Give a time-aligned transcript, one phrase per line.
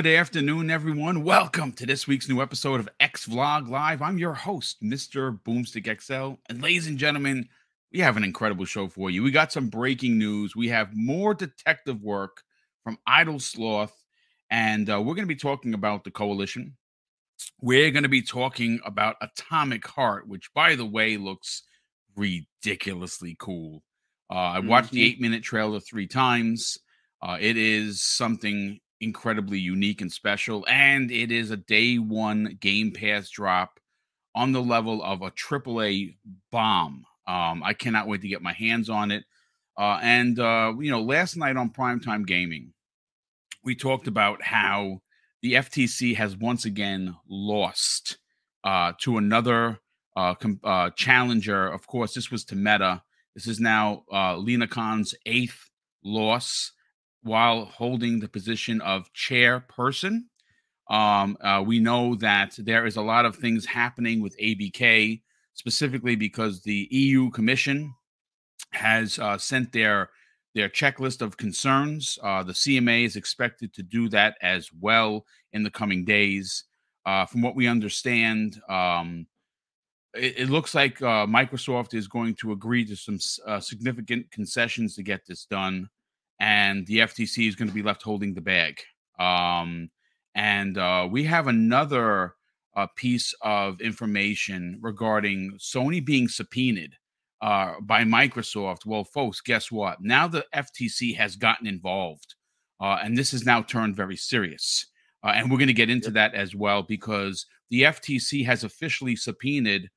[0.00, 1.24] Good afternoon, everyone.
[1.24, 4.00] Welcome to this week's new episode of X Vlog Live.
[4.00, 5.38] I'm your host, Mr.
[5.42, 6.40] Boomstick XL.
[6.48, 7.46] And ladies and gentlemen,
[7.92, 9.22] we have an incredible show for you.
[9.22, 10.56] We got some breaking news.
[10.56, 12.42] We have more detective work
[12.82, 13.92] from Idle Sloth.
[14.50, 16.78] And uh, we're going to be talking about the coalition.
[17.60, 21.64] We're going to be talking about Atomic Heart, which, by the way, looks
[22.16, 23.82] ridiculously cool.
[24.30, 24.96] Uh, I watched mm-hmm.
[24.96, 26.78] the eight minute trailer three times.
[27.20, 32.92] Uh, it is something incredibly unique and special, and it is a day one Game
[32.92, 33.80] Pass drop
[34.34, 36.16] on the level of a AAA
[36.52, 37.04] bomb.
[37.26, 39.24] Um, I cannot wait to get my hands on it.
[39.78, 42.72] Uh, and uh, you know, last night on Primetime Gaming,
[43.64, 45.00] we talked about how
[45.42, 48.18] the FTC has once again lost
[48.64, 49.78] uh, to another
[50.16, 51.68] uh, com- uh, challenger.
[51.68, 53.02] Of course, this was to Meta.
[53.34, 55.70] This is now uh, Lina Khan's eighth
[56.04, 56.72] loss
[57.22, 60.22] while holding the position of chairperson.
[60.88, 65.22] Um, uh, we know that there is a lot of things happening with ABK,
[65.54, 67.94] specifically because the EU Commission
[68.72, 70.10] has uh, sent their
[70.54, 72.18] their checklist of concerns.
[72.24, 76.64] Uh, the CMA is expected to do that as well in the coming days.
[77.06, 79.26] Uh, from what we understand, um,
[80.12, 84.96] it, it, looks like uh, Microsoft is going to agree to some uh, significant concessions
[84.96, 85.88] to get this done
[86.40, 88.80] and the FTC is going to be left holding the bag.
[89.18, 89.90] Um,
[90.34, 92.34] and uh, we have another
[92.76, 96.94] uh, piece of information regarding Sony being subpoenaed
[97.42, 98.86] uh, by Microsoft.
[98.86, 99.98] Well, folks, guess what?
[100.00, 102.34] Now the FTC has gotten involved,
[102.80, 104.86] uh, and this has now turned very serious.
[105.22, 109.14] Uh, and we're going to get into that as well because the FTC has officially
[109.14, 109.90] subpoenaed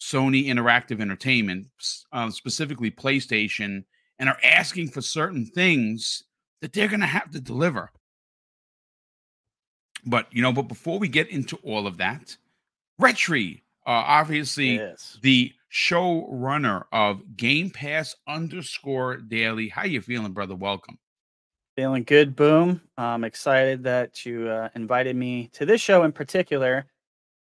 [0.00, 1.66] Sony Interactive Entertainment,
[2.12, 3.84] uh, specifically PlayStation
[4.18, 6.24] and are asking for certain things
[6.60, 7.90] that they're going to have to deliver.
[10.04, 12.36] But, you know, but before we get into all of that,
[13.00, 15.18] Retri, uh, obviously yes.
[15.22, 19.68] the showrunner of Game Pass underscore daily.
[19.68, 20.54] How you feeling, brother?
[20.54, 20.98] Welcome.
[21.76, 22.80] Feeling good, boom.
[22.96, 26.86] I'm excited that you uh, invited me to this show in particular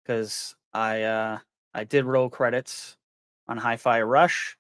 [0.03, 1.40] because I uh,
[1.74, 2.97] I did roll credits
[3.47, 4.57] on Hi-Fi Rush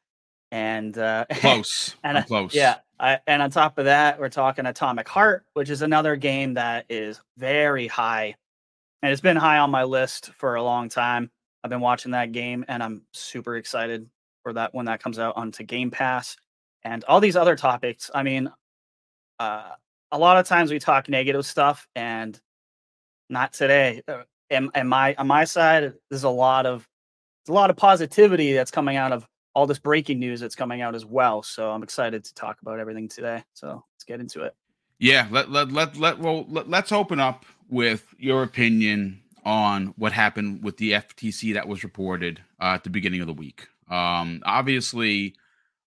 [0.55, 2.55] and uh, close and uh, close.
[2.55, 6.53] Yeah, I, and on top of that, we're talking Atomic Heart, which is another game
[6.53, 8.35] that is very high,
[9.03, 11.29] and it's been high on my list for a long time.
[11.61, 14.09] I've been watching that game, and I'm super excited
[14.43, 16.37] for that when that comes out onto Game Pass,
[16.83, 18.09] and all these other topics.
[18.15, 18.49] I mean,
[19.39, 19.71] uh,
[20.13, 22.39] a lot of times we talk negative stuff, and
[23.29, 24.03] not today.
[24.49, 26.87] And, and my on my side, there's a lot of
[27.45, 30.81] there's a lot of positivity that's coming out of all this breaking news that's coming
[30.81, 31.41] out as well.
[31.41, 33.43] So I'm excited to talk about everything today.
[33.53, 34.53] So let's get into it.
[34.99, 40.11] Yeah, let let let let well let, let's open up with your opinion on what
[40.11, 43.67] happened with the FTC that was reported uh, at the beginning of the week.
[43.89, 45.35] Um, obviously,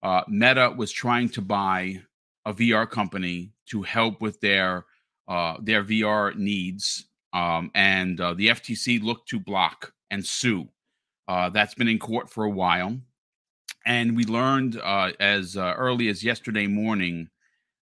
[0.03, 2.03] uh, Meta was trying to buy
[2.45, 4.85] a VR company to help with their
[5.27, 10.69] uh, their VR needs, um, and uh, the FTC looked to block and sue.
[11.27, 12.99] Uh, that's been in court for a while.
[13.87, 17.29] And we learned uh, as uh, early as yesterday morning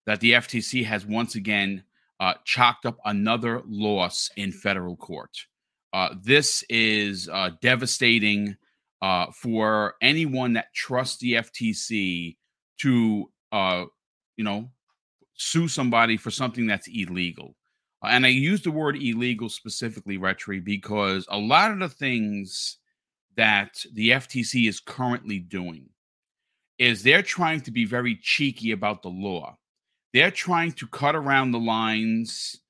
[0.07, 1.83] that the FTC has once again
[2.21, 5.37] uh, chalked up another loss in federal court.
[5.93, 8.57] Uh, this is uh, devastating
[9.03, 12.37] uh, for anyone that trusts the FTC
[12.78, 13.31] to,
[14.37, 14.71] you know,
[15.34, 17.55] sue somebody for something that's illegal.
[18.03, 22.78] and I use the word illegal specifically, Retri, because a lot of the things
[23.36, 25.88] that the FTC is currently doing
[26.78, 29.56] is they're trying to be very cheeky about the law.
[30.12, 32.60] They're trying to cut around the lines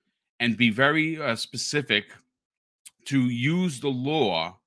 [0.41, 2.07] and be very uh, specific
[3.07, 4.59] to use the law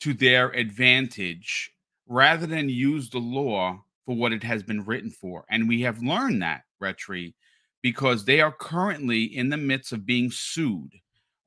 [0.00, 1.72] to their advantage
[2.08, 5.44] rather than use the law for what it has been written for.
[5.50, 7.34] And we have learned that, Retri,
[7.82, 10.92] because they are currently in the midst of being sued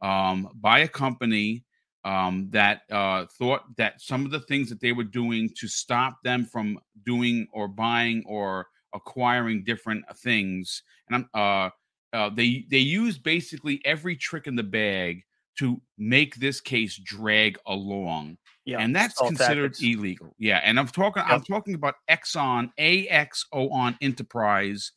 [0.01, 1.63] um, by a company
[2.05, 6.17] um, that uh, thought that some of the things that they were doing to stop
[6.23, 11.69] them from doing or buying or acquiring different things, and uh,
[12.13, 15.23] uh, they they use basically every trick in the bag
[15.57, 18.37] to make this case drag along.
[18.65, 19.97] Yeah, and that's considered tactics.
[19.97, 20.33] illegal.
[20.37, 21.31] Yeah, and I'm talking yep.
[21.31, 24.91] I'm talking about Axon AXO on Enterprise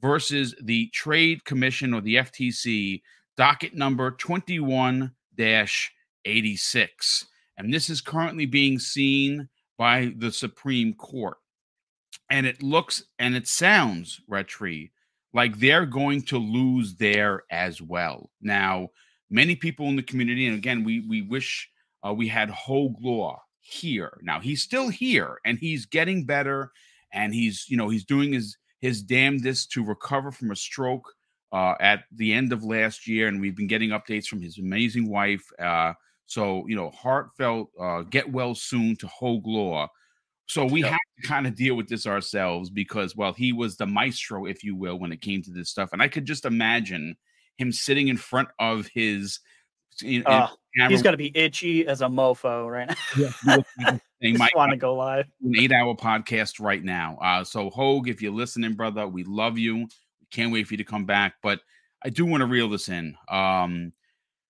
[0.00, 3.02] versus the Trade Commission or the FTC
[3.36, 5.92] docket number 21 dash
[6.24, 7.26] 86.
[7.56, 11.36] And this is currently being seen by the Supreme Court.
[12.30, 14.90] And it looks and it sounds, Retri,
[15.32, 18.30] like they're going to lose there as well.
[18.40, 18.88] Now,
[19.30, 21.68] many people in the community, and again, we we wish
[22.06, 24.18] uh, we had Hoeg Law here.
[24.22, 26.72] Now he's still here, and he's getting better,
[27.12, 31.12] and he's you know he's doing his his damnedest to recover from a stroke
[31.52, 35.08] uh, at the end of last year, and we've been getting updates from his amazing
[35.08, 35.44] wife.
[35.58, 35.92] Uh,
[36.28, 39.88] so you know, heartfelt, uh, get well soon to Hoeg Law.
[40.46, 43.86] So we have to kind of deal with this ourselves because, well, he was the
[43.86, 47.16] maestro, if you will, when it came to this stuff, and I could just imagine
[47.56, 49.40] him sitting in front of his.
[50.00, 50.48] You know, uh,
[50.88, 53.64] he's going to be itchy as a mofo right now.
[53.78, 55.26] Yeah, just want to go live.
[55.42, 57.18] An eight-hour podcast right now.
[57.22, 59.88] Uh, so Hoeg, if you're listening, brother, we love you.
[60.30, 61.34] Can't wait for you to come back.
[61.42, 61.60] But
[62.04, 63.16] I do want to reel this in.
[63.30, 63.92] Um,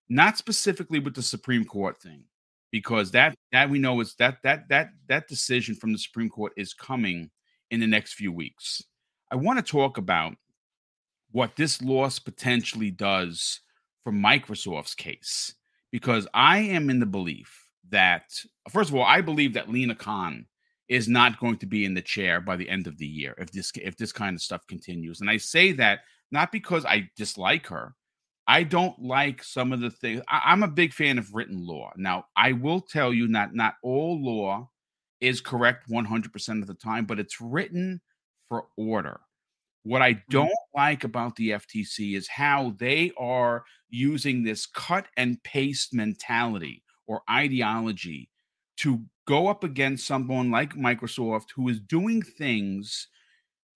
[0.08, 2.24] not specifically with the Supreme Court thing,
[2.70, 6.52] because that that we know is that that that that decision from the Supreme Court
[6.56, 7.30] is coming
[7.70, 8.82] in the next few weeks.
[9.30, 10.34] I want to talk about
[11.32, 13.60] what this loss potentially does
[14.02, 15.54] for Microsoft's case,
[15.92, 18.24] because I am in the belief that
[18.70, 20.46] first of all, I believe that Lina Khan
[20.88, 23.50] is not going to be in the chair by the end of the year if
[23.50, 25.20] this if this kind of stuff continues.
[25.20, 26.00] And I say that
[26.30, 27.94] not because I dislike her,
[28.48, 30.22] I don't like some of the things.
[30.26, 31.92] I, am a big fan of written law.
[31.98, 34.70] Now, I will tell you not not all law
[35.20, 38.00] is correct 100% of the time, but it's written
[38.48, 39.20] for order.
[39.82, 40.30] What I mm-hmm.
[40.30, 46.82] don't like about the FTC is how they are using this cut and paste mentality
[47.06, 48.30] or ideology
[48.78, 53.08] to go up against someone like Microsoft who is doing things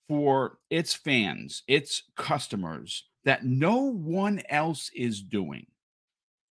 [0.09, 5.67] for its fans, its customers that no one else is doing.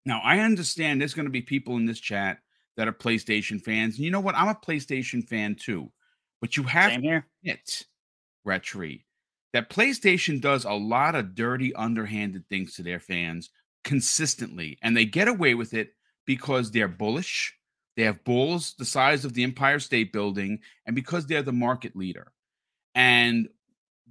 [0.05, 2.39] Now, I understand there's going to be people in this chat
[2.77, 3.95] that are PlayStation fans.
[3.95, 4.35] And you know what?
[4.35, 5.91] I'm a PlayStation fan too.
[6.39, 7.85] But you have Same to admit,
[8.47, 9.03] Retri,
[9.53, 13.49] that PlayStation does a lot of dirty, underhanded things to their fans
[13.83, 14.77] consistently.
[14.81, 15.93] And they get away with it
[16.25, 17.55] because they're bullish.
[17.97, 21.95] They have bulls the size of the Empire State Building, and because they're the market
[21.95, 22.31] leader.
[22.95, 23.49] And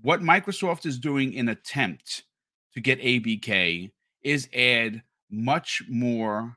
[0.02, 2.24] what Microsoft is doing in attempt
[2.74, 3.90] to get ABK
[4.22, 6.56] is add much more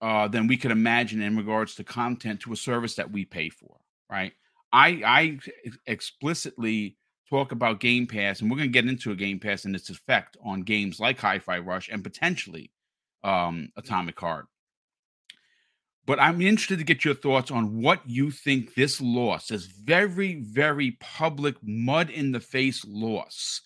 [0.00, 3.50] uh, than we could imagine in regards to content to a service that we pay
[3.50, 3.76] for,
[4.10, 4.32] right?
[4.72, 5.38] I I
[5.86, 6.96] explicitly
[7.28, 9.90] talk about Game Pass, and we're going to get into a Game Pass and its
[9.90, 12.72] effect on games like Hi-Fi Rush and potentially
[13.22, 14.46] um, Atomic Heart.
[16.06, 20.40] But I'm interested to get your thoughts on what you think this loss, this very,
[20.40, 23.60] very public, mud in the face loss,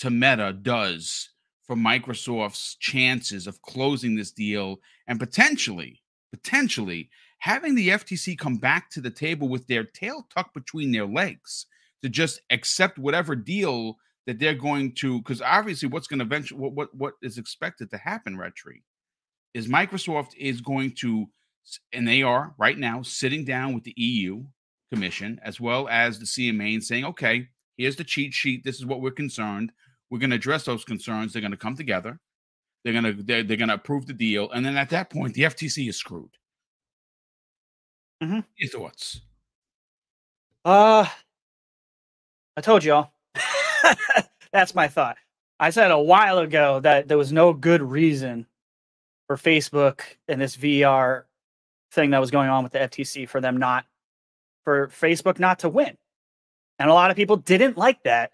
[0.00, 1.30] to Meta does
[1.62, 6.02] for Microsoft's chances of closing this deal and potentially,
[6.32, 11.06] potentially having the FTC come back to the table with their tail tucked between their
[11.06, 11.66] legs
[12.02, 16.60] to just accept whatever deal that they're going to because obviously what's going to eventually
[16.60, 18.82] what, what what is expected to happen retri
[19.54, 21.26] is microsoft is going to
[21.92, 24.44] and they are right now sitting down with the eu
[24.92, 27.48] commission as well as the cma and saying okay
[27.80, 28.62] here's the cheat sheet.
[28.62, 29.72] This is what we're concerned
[30.10, 31.32] we're going to address those concerns.
[31.32, 32.18] They're going to come together.
[32.84, 35.34] They're going to they're, they're going to approve the deal, and then at that point,
[35.34, 36.30] the FTC is screwed.
[38.22, 38.40] Mm-hmm.
[38.56, 39.20] Your thoughts?
[40.64, 41.06] Uh,
[42.56, 43.12] I told y'all.
[44.52, 45.16] That's my thought.
[45.58, 48.46] I said a while ago that there was no good reason
[49.26, 51.24] for Facebook and this VR
[51.92, 53.84] thing that was going on with the FTC for them not
[54.64, 55.96] for Facebook not to win.
[56.78, 58.32] And a lot of people didn't like that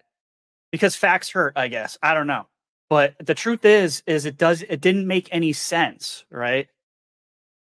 [0.77, 1.97] because facts hurt, I guess.
[2.03, 2.45] I don't know.
[2.89, 6.67] But the truth is, is it does it didn't make any sense, right?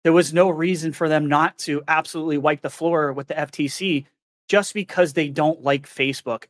[0.03, 4.05] There was no reason for them not to absolutely wipe the floor with the FTC
[4.49, 6.45] just because they don't like Facebook.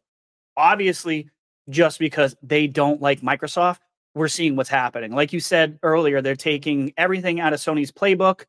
[0.58, 1.30] Obviously,
[1.70, 3.80] just because they don't like Microsoft,
[4.16, 5.14] we're seeing what's happening.
[5.14, 8.46] Like you said earlier, they're taking everything out of Sony's playbook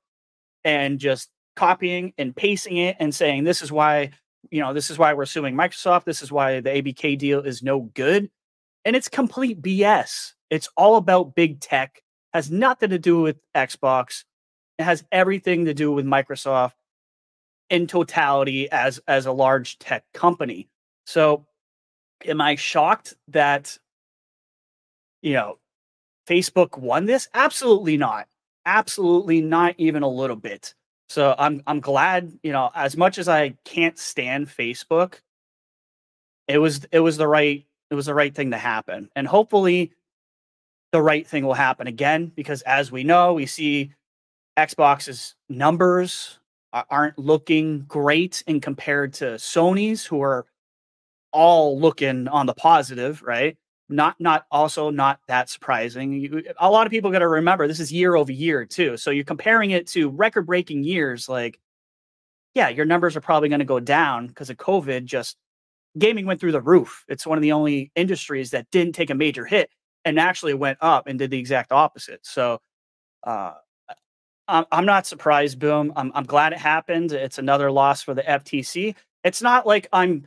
[0.65, 4.11] and just copying and pasting it and saying this is why
[4.51, 6.05] you know, this is why we're suing Microsoft.
[6.05, 8.31] This is why the ABK deal is no good.
[8.85, 10.33] And it's complete BS.
[10.49, 14.25] It's all about big tech, has nothing to do with Xbox.
[14.79, 16.73] It has everything to do with Microsoft
[17.69, 20.69] in totality as as a large tech company.
[21.05, 21.47] So
[22.27, 23.79] am I shocked that
[25.23, 25.59] you know
[26.27, 27.29] Facebook won this?
[27.35, 28.27] Absolutely not.
[28.67, 30.75] Absolutely not even a little bit.
[31.11, 35.15] So I'm I'm glad, you know, as much as I can't stand Facebook,
[36.47, 39.11] it was it was the right it was the right thing to happen.
[39.17, 39.93] And hopefully
[40.93, 43.93] the right thing will happen again because as we know, we see
[44.57, 46.39] Xbox's numbers
[46.73, 50.47] aren't looking great in compared to Sony's who are
[51.33, 53.57] all looking on the positive, right?
[53.91, 56.13] Not not also not that surprising.
[56.13, 58.97] You, a lot of people got to remember this is year over year too.
[58.97, 61.29] So you're comparing it to record breaking years.
[61.29, 61.61] Like,
[62.55, 65.05] yeah, your numbers are probably going to go down because of COVID.
[65.05, 65.37] Just
[65.99, 67.05] gaming went through the roof.
[67.09, 69.71] It's one of the only industries that didn't take a major hit
[70.05, 72.21] and actually went up and did the exact opposite.
[72.25, 72.61] So
[73.25, 73.55] uh,
[74.49, 75.93] I'm not surprised, Boom.
[75.95, 77.13] I'm, I'm glad it happened.
[77.13, 78.97] It's another loss for the FTC.
[79.23, 80.27] It's not like I'm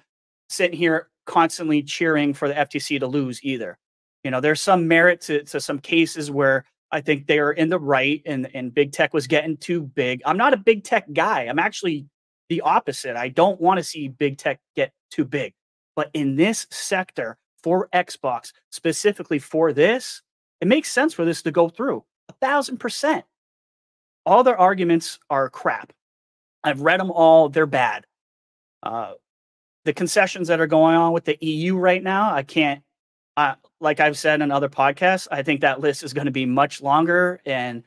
[0.50, 3.78] sitting here constantly cheering for the FTC to lose either.
[4.24, 7.70] You know, there's some merit to, to some cases where I think they are in
[7.70, 10.22] the right and, and big tech was getting too big.
[10.26, 11.42] I'm not a big tech guy.
[11.42, 12.06] I'm actually
[12.50, 13.16] the opposite.
[13.16, 15.54] I don't want to see big tech get too big.
[15.96, 20.22] But in this sector for Xbox, specifically for this,
[20.62, 23.26] it makes sense for this to go through a thousand percent.
[24.26, 25.92] All their arguments are crap.
[26.64, 27.50] I've read them all.
[27.50, 28.06] They're bad.
[28.82, 29.14] Uh,
[29.86, 32.82] the concessions that are going on with the EU right now, I can't.
[33.80, 36.82] Like I've said in other podcasts, I think that list is going to be much
[36.82, 37.84] longer and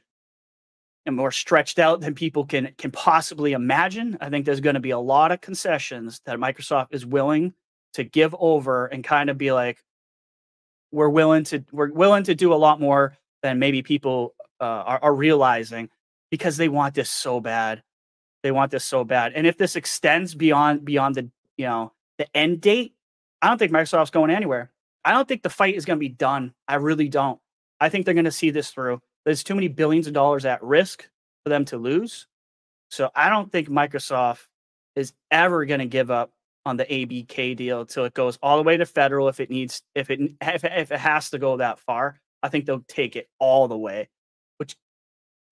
[1.06, 4.18] and more stretched out than people can can possibly imagine.
[4.20, 7.54] I think there's going to be a lot of concessions that Microsoft is willing
[7.94, 9.82] to give over and kind of be like,
[10.90, 14.98] we're willing to we're willing to do a lot more than maybe people uh, are,
[15.02, 15.88] are realizing
[16.30, 17.82] because they want this so bad.
[18.42, 19.32] They want this so bad.
[19.34, 22.94] And if this extends beyond beyond the you know the end date,
[23.42, 24.70] I don't think Microsoft's going anywhere.
[25.04, 26.52] I don't think the fight is going to be done.
[26.66, 27.38] I really don't.
[27.80, 29.00] I think they're going to see this through.
[29.25, 31.08] There's too many billions of dollars at risk
[31.44, 32.26] for them to lose.
[32.90, 34.46] So I don't think Microsoft
[34.94, 36.32] is ever going to give up
[36.64, 39.82] on the ABK deal until it goes all the way to federal if it needs
[39.94, 42.20] if it if, if it has to go that far.
[42.42, 44.08] I think they'll take it all the way,
[44.58, 44.76] which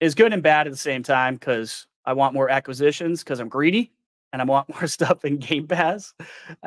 [0.00, 3.48] is good and bad at the same time because I want more acquisitions because I'm
[3.48, 3.92] greedy
[4.34, 6.12] and I want more stuff in Game Pass.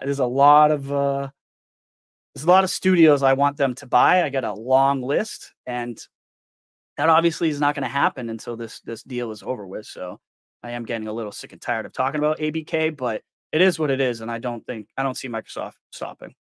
[0.01, 1.29] There's a lot of uh,
[2.33, 4.23] there's a lot of studios I want them to buy.
[4.23, 5.99] I got a long list, and
[6.95, 9.85] that obviously is not going to happen until this this deal is over with.
[9.85, 10.19] So
[10.63, 13.21] I am getting a little sick and tired of talking about ABK, but
[13.51, 16.33] it is what it is, and I don't think I don't see Microsoft stopping.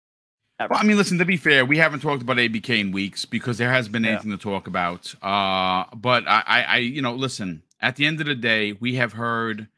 [0.59, 0.71] Ever.
[0.71, 1.18] Well, I mean, listen.
[1.18, 4.30] To be fair, we haven't talked about ABK in weeks because there hasn't been anything
[4.30, 4.37] yeah.
[4.37, 5.14] to talk about.
[5.21, 7.62] Uh, but I, I, I, you know, listen.
[7.78, 9.68] At the end of the day, we have heard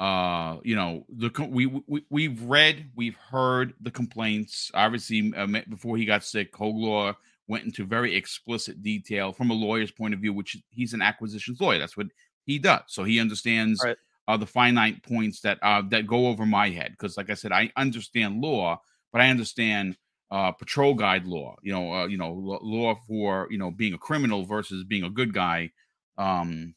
[0.00, 4.70] uh you know the we, we we've read we've heard the complaints.
[4.74, 7.12] Obviously uh, before he got sick Hoeg Law
[7.46, 11.60] went into very explicit detail from a lawyer's point of view which he's an acquisitions
[11.60, 11.78] lawyer.
[11.78, 12.08] That's what
[12.44, 12.82] he does.
[12.88, 13.96] So he understands right.
[14.26, 16.90] uh, the finite points that uh that go over my head.
[16.90, 18.80] Because like i said i understand law
[19.12, 19.96] but i understand
[20.32, 23.98] uh patrol guide law you know uh, you know law for you know being a
[23.98, 25.70] criminal versus being a good guy.
[26.18, 26.74] Um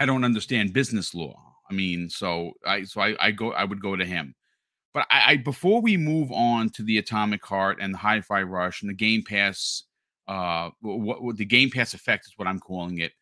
[0.00, 3.80] i don't understand business law I mean, so I so I, I go I would
[3.80, 4.34] go to him.
[4.92, 8.82] But I, I before we move on to the Atomic Heart and the Hi-Fi Rush
[8.82, 9.84] and the Game Pass,
[10.28, 13.12] uh, what, what the Game Pass effect is what I'm calling it.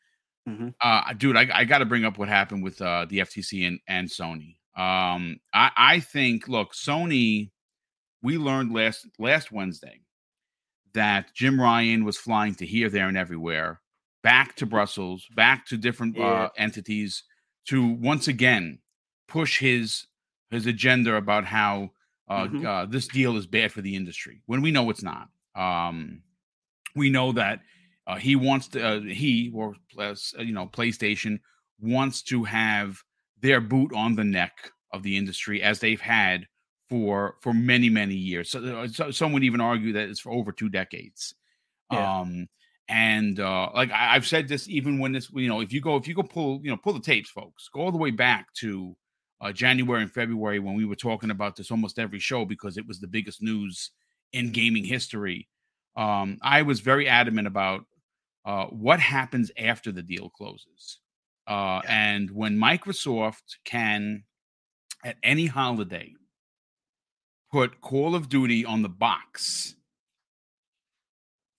[0.48, 0.70] Mm-hmm.
[0.80, 3.78] Uh, dude, I, I got to bring up what happened with uh, the FTC and,
[3.86, 4.56] and Sony.
[4.76, 7.50] Um, I, I think, look, Sony,
[8.20, 10.00] we learned last last Wednesday
[10.94, 13.80] that Jim Ryan was flying to here, there, and everywhere,
[14.24, 16.24] back to Brussels, back to different yeah.
[16.24, 17.22] uh, entities
[17.68, 18.78] to once again
[19.28, 20.06] push his
[20.50, 21.90] his agenda about how
[22.28, 22.66] uh, mm-hmm.
[22.66, 25.28] uh, this deal is bad for the industry when we know it's not.
[25.54, 26.22] Um,
[26.94, 27.60] we know that
[28.06, 31.40] uh, he wants to uh, he or uh, you know PlayStation
[31.80, 33.02] wants to have
[33.40, 36.46] their boot on the neck of the industry as they've had
[36.88, 38.50] for for many many years.
[38.50, 41.34] So, uh, so some would even argue that it's for over two decades.
[41.92, 42.20] Yeah.
[42.20, 42.48] Um,
[42.90, 45.94] and uh, like I, have said this, even when this, you know, if you go,
[45.94, 48.52] if you go pull, you know, pull the tapes, folks, go all the way back
[48.54, 48.96] to
[49.40, 52.88] uh, January and February when we were talking about this almost every show because it
[52.88, 53.92] was the biggest news
[54.32, 55.48] in gaming history.
[55.96, 57.84] Um, I was very adamant about
[58.44, 60.98] uh, what happens after the deal closes.
[61.46, 64.24] Uh, and when Microsoft can,
[65.04, 66.12] at any holiday,
[67.52, 69.76] put Call of Duty on the box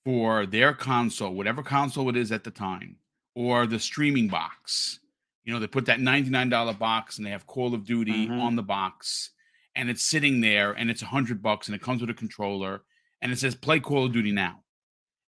[0.05, 2.97] for their console, whatever console it is at the time,
[3.35, 4.99] or the streaming box.
[5.43, 8.39] You know, they put that $99 box and they have Call of Duty mm-hmm.
[8.39, 9.31] on the box
[9.75, 12.81] and it's sitting there and it's a hundred bucks and it comes with a controller
[13.21, 14.59] and it says play Call of Duty now.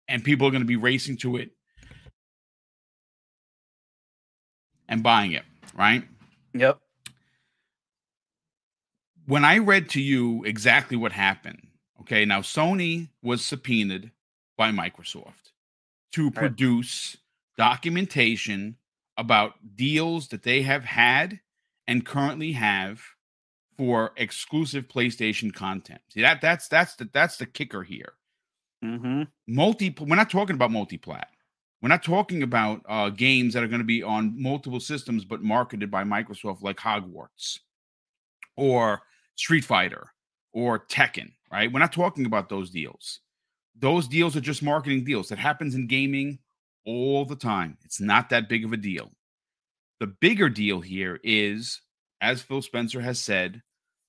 [0.08, 1.52] And people are going to be racing to it
[4.90, 6.04] and buying it, right?
[6.54, 6.80] Yep.
[9.26, 11.68] When I read to you exactly what happened,
[12.02, 14.12] okay, now Sony was subpoenaed
[14.58, 15.52] by Microsoft
[16.12, 16.36] to right.
[16.36, 17.18] produce
[17.58, 18.78] documentation
[19.18, 21.40] about deals that they have had
[21.88, 23.02] and currently have
[23.78, 26.02] for exclusive PlayStation content.
[26.10, 28.14] See that that's that's the that's the kicker here.
[28.84, 29.24] Mm-hmm.
[29.48, 31.30] Multi, we're not talking about multi-plat.
[31.82, 35.42] We're not talking about uh, games that are going to be on multiple systems but
[35.42, 37.60] marketed by Microsoft, like Hogwarts
[38.56, 39.02] or
[39.36, 40.08] Street Fighter
[40.54, 41.32] or Tekken.
[41.52, 41.72] Right?
[41.72, 43.20] We're not talking about those deals.
[43.76, 45.30] Those deals are just marketing deals.
[45.30, 46.40] That happens in gaming
[46.86, 47.78] all the time.
[47.84, 49.12] It's not that big of a deal.
[50.00, 51.82] The bigger deal here is,
[52.22, 53.62] as Phil Spencer has said,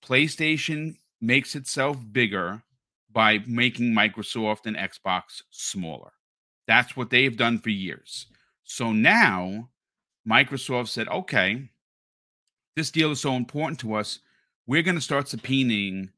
[0.05, 2.63] PlayStation makes itself bigger
[3.11, 6.13] by making Microsoft and Xbox smaller.
[6.67, 8.27] That's what they've done for years.
[8.65, 9.69] So now
[10.29, 11.71] Microsoft said, okay,
[12.77, 14.19] this deal is so important to us.
[14.67, 16.09] We're going to start subpoenaing,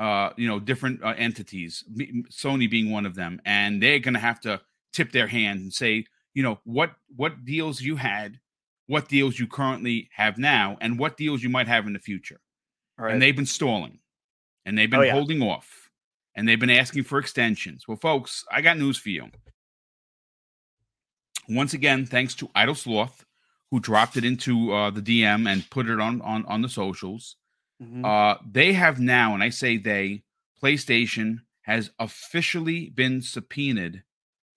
[0.00, 1.84] uh, you know, different uh, entities,
[2.30, 4.58] Sony being one of them, and they're going to have to
[4.94, 8.40] tip their hand and say, you know, what what deals you had,
[8.86, 12.40] what deals you currently have now, and what deals you might have in the future.
[12.96, 13.12] Right.
[13.12, 13.98] And they've been stalling,
[14.64, 15.12] and they've been oh, yeah.
[15.12, 15.90] holding off,
[16.34, 17.86] and they've been asking for extensions.
[17.86, 19.26] Well, folks, I got news for you.
[21.46, 23.26] Once again, thanks to Idle Sloth,
[23.70, 27.36] who dropped it into uh, the DM and put it on on on the socials.
[27.82, 28.04] Mm-hmm.
[28.04, 30.22] Uh, they have now, and I say they,
[30.62, 34.02] PlayStation has officially been subpoenaed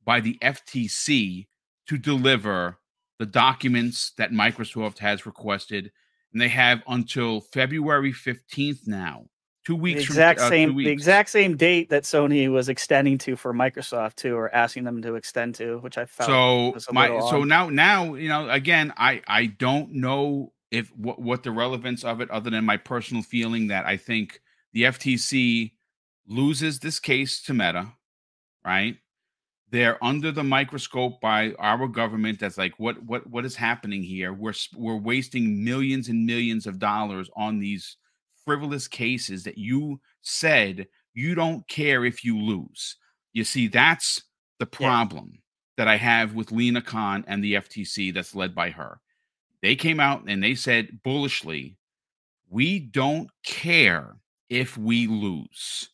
[0.03, 1.48] by the FTC
[1.88, 2.80] to deliver
[3.20, 5.92] the documents that Microsoft has requested.
[6.32, 9.25] And they have until February 15th now.
[9.65, 13.18] Two weeks the exact from, uh, same the exact same date that Sony was extending
[13.20, 17.08] to for Microsoft to or asking them to extend to, which I felt so my
[17.30, 22.03] so now now you know again I I don't know if what what the relevance
[22.03, 24.42] of it other than my personal feeling that I think
[24.74, 25.72] the FTC
[26.27, 27.94] loses this case to Meta,
[28.65, 28.98] right?
[29.74, 34.32] they're under the microscope by our government that's like what what what is happening here
[34.32, 37.98] we're we're wasting millions and millions of dollars on these
[38.45, 42.98] frivolous cases that you said you don't care if you lose
[43.34, 44.21] you see that's
[44.60, 45.39] the problem yeah.
[45.78, 49.00] that i have with Lina khan and the ftc that's led by her
[49.63, 51.78] they came out and they said bullishly
[52.49, 54.17] we don't care
[54.49, 55.89] if we lose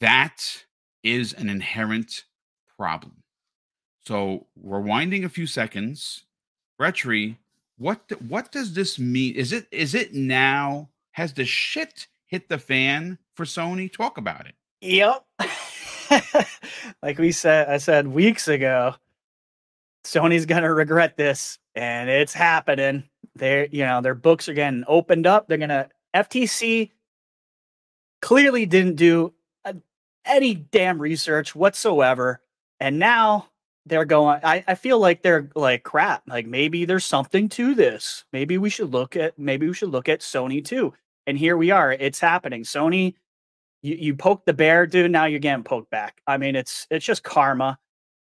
[0.00, 0.64] that
[1.02, 2.24] is an inherent
[2.76, 3.22] problem.
[4.06, 6.24] So rewinding a few seconds,
[6.80, 7.36] Retri,
[7.78, 9.34] what what does this mean?
[9.34, 10.88] Is it is it now?
[11.12, 13.92] Has the shit hit the fan for Sony?
[13.92, 14.54] Talk about it.
[14.80, 15.24] Yep.
[17.02, 18.94] like we said, I said weeks ago,
[20.04, 23.04] Sony's gonna regret this, and it's happening.
[23.34, 25.48] They're you know their books are getting opened up.
[25.48, 26.90] They're gonna FTC
[28.20, 29.32] clearly didn't do
[29.64, 29.74] a,
[30.24, 32.42] any damn research whatsoever
[32.80, 33.46] and now
[33.86, 36.22] they're going I, I feel like they're like crap.
[36.26, 38.24] Like maybe there's something to this.
[38.32, 40.92] Maybe we should look at maybe we should look at Sony too.
[41.26, 41.92] And here we are.
[41.92, 42.64] It's happening.
[42.64, 43.14] Sony,
[43.82, 45.10] you, you poke the bear, dude.
[45.10, 46.20] Now you're getting poked back.
[46.26, 47.78] I mean, it's it's just karma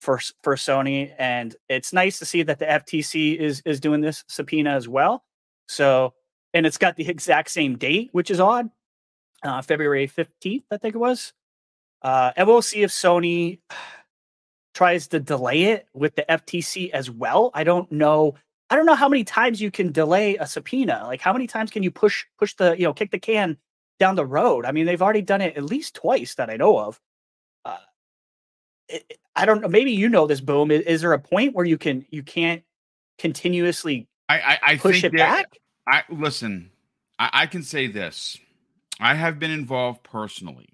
[0.02, 4.24] for for Sony, and it's nice to see that the FTC is is doing this
[4.28, 5.24] subpoena as well.
[5.68, 6.14] So,
[6.54, 8.70] and it's got the exact same date, which is odd.
[9.44, 11.34] Uh, February fifteenth, I think it was.
[12.02, 13.60] Uh, and we'll see if Sony
[14.74, 17.52] tries to delay it with the FTC as well.
[17.54, 18.36] I don't know.
[18.70, 21.04] I don't know how many times you can delay a subpoena.
[21.06, 23.58] Like how many times can you push push the you know kick the can
[24.00, 24.66] down the road?
[24.66, 27.00] I mean, they've already done it at least twice that I know of.
[27.66, 27.78] Uh,
[28.90, 29.68] it, I don't know.
[29.68, 30.42] Maybe you know this.
[30.42, 30.72] Boom.
[30.72, 32.64] Is, is, there a point where you can you can't
[33.18, 35.58] continuously I I, I push it back?
[35.88, 36.72] I listen.
[37.18, 38.38] I, I can say this.
[39.00, 40.70] I have been involved personally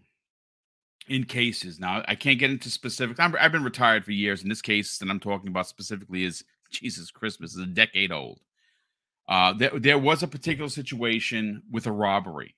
[1.08, 1.80] in cases.
[1.80, 3.20] Now, I can't get into specifics.
[3.20, 4.44] i have been retired for years.
[4.44, 8.40] In this case that I'm talking about specifically is Jesus Christmas is a decade old.
[9.28, 12.56] Uh, there, there was a particular situation with a robbery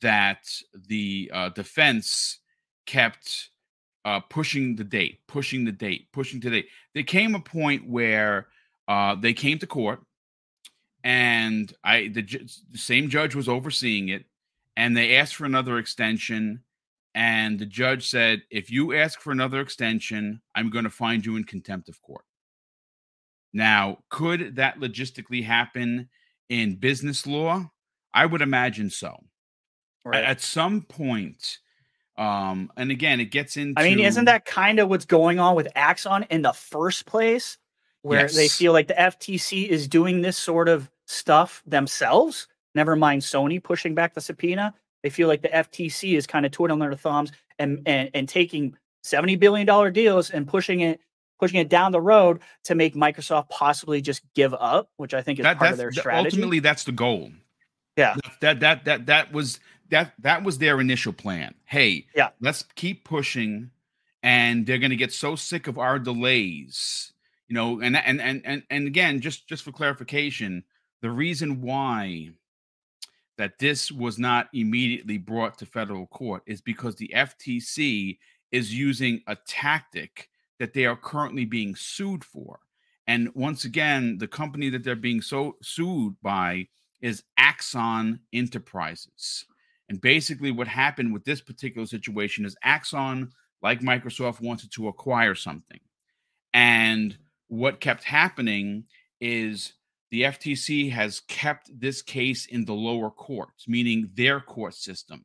[0.00, 0.46] that
[0.88, 2.38] the uh, defense
[2.86, 3.50] kept
[4.04, 6.68] uh, pushing the date, pushing the date, pushing the date.
[6.92, 8.48] There came a point where
[8.88, 10.02] uh, they came to court,
[11.02, 14.24] and I the, the same judge was overseeing it,
[14.76, 16.62] and they asked for another extension
[17.14, 21.36] and the judge said, if you ask for another extension, I'm going to find you
[21.36, 22.24] in contempt of court.
[23.52, 26.08] Now, could that logistically happen
[26.48, 27.70] in business law?
[28.12, 29.16] I would imagine so.
[30.04, 30.24] Right.
[30.24, 31.58] At some point,
[32.16, 33.80] um, and again, it gets into.
[33.80, 37.58] I mean, isn't that kind of what's going on with Axon in the first place,
[38.02, 38.36] where yes.
[38.36, 42.46] they feel like the FTC is doing this sort of stuff themselves?
[42.74, 44.74] Never mind Sony pushing back the subpoena.
[45.02, 48.76] They feel like the FTC is kind of twiddling their thumbs and and, and taking
[49.02, 51.00] seventy billion dollar deals and pushing it
[51.40, 55.40] pushing it down the road to make Microsoft possibly just give up, which I think
[55.40, 56.36] is that, part of their strategy.
[56.36, 57.30] Ultimately, that's the goal.
[57.96, 59.60] Yeah, that that that that was
[59.94, 61.54] that that was their initial plan.
[61.64, 63.70] Hey, yeah, let's keep pushing
[64.22, 67.12] and they're going to get so sick of our delays
[67.48, 70.64] you know and and and and, and again just just for clarification
[71.02, 72.30] the reason why
[73.36, 78.18] that this was not immediately brought to federal court is because the FTC
[78.52, 82.60] is using a tactic that they are currently being sued for.
[83.06, 86.68] And once again, the company that they're being so sued by
[87.00, 89.44] is Axon Enterprises.
[89.88, 93.30] And basically, what happened with this particular situation is Axon,
[93.62, 95.80] like Microsoft, wanted to acquire something.
[96.52, 97.16] And
[97.48, 98.84] what kept happening
[99.20, 99.74] is
[100.10, 105.24] the FTC has kept this case in the lower courts, meaning their court system.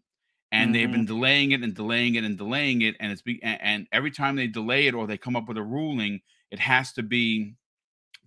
[0.52, 0.74] And mm-hmm.
[0.74, 1.14] they've been mm-hmm.
[1.14, 2.96] delaying it and delaying it and delaying it.
[3.00, 5.64] And it's be, and every time they delay it or they come up with a
[5.64, 7.56] ruling, it has to be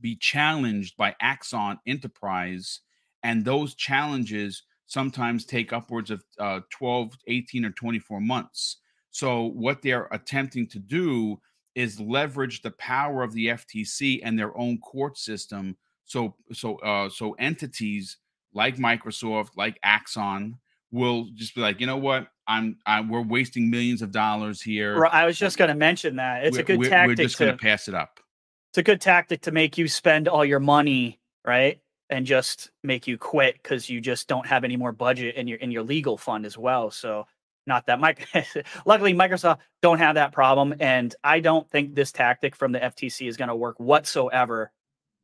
[0.01, 2.81] be challenged by Axon Enterprise.
[3.23, 8.79] And those challenges sometimes take upwards of uh, 12, 18, or 24 months.
[9.11, 11.41] So, what they're attempting to do
[11.75, 15.77] is leverage the power of the FTC and their own court system.
[16.05, 18.19] So, so, uh, so entities
[18.53, 20.59] like Microsoft, like Axon,
[20.91, 25.07] will just be like, you know what, I'm, I, we're wasting millions of dollars here.
[25.07, 27.19] I was just going to mention that it's we're, a good we're, tactic.
[27.19, 28.21] We're just going to pass it up.
[28.71, 31.81] It's a good tactic to make you spend all your money, right?
[32.13, 35.59] And just make you quit because you just don't have any more budget in your
[35.59, 36.91] in your legal fund as well.
[36.91, 37.27] So
[37.67, 38.29] not that Mike
[38.87, 40.75] luckily Microsoft don't have that problem.
[40.79, 44.71] And I don't think this tactic from the FTC is going to work whatsoever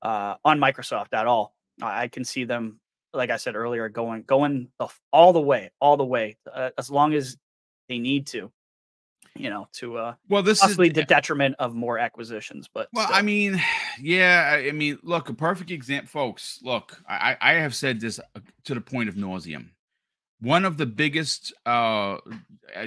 [0.02, 1.54] uh, on Microsoft at all.
[1.82, 2.80] I can see them,
[3.12, 6.90] like I said earlier, going going the, all the way, all the way, uh, as
[6.90, 7.36] long as
[7.88, 8.50] they need to
[9.38, 12.68] you know, to uh well this possibly is the detriment of more acquisitions.
[12.72, 13.16] But well, still.
[13.18, 13.62] I mean,
[14.00, 16.60] yeah, I mean, look, a perfect example, folks.
[16.62, 19.70] Look, I I have said this uh, to the point of nauseum.
[20.40, 22.18] One of the biggest, uh, uh,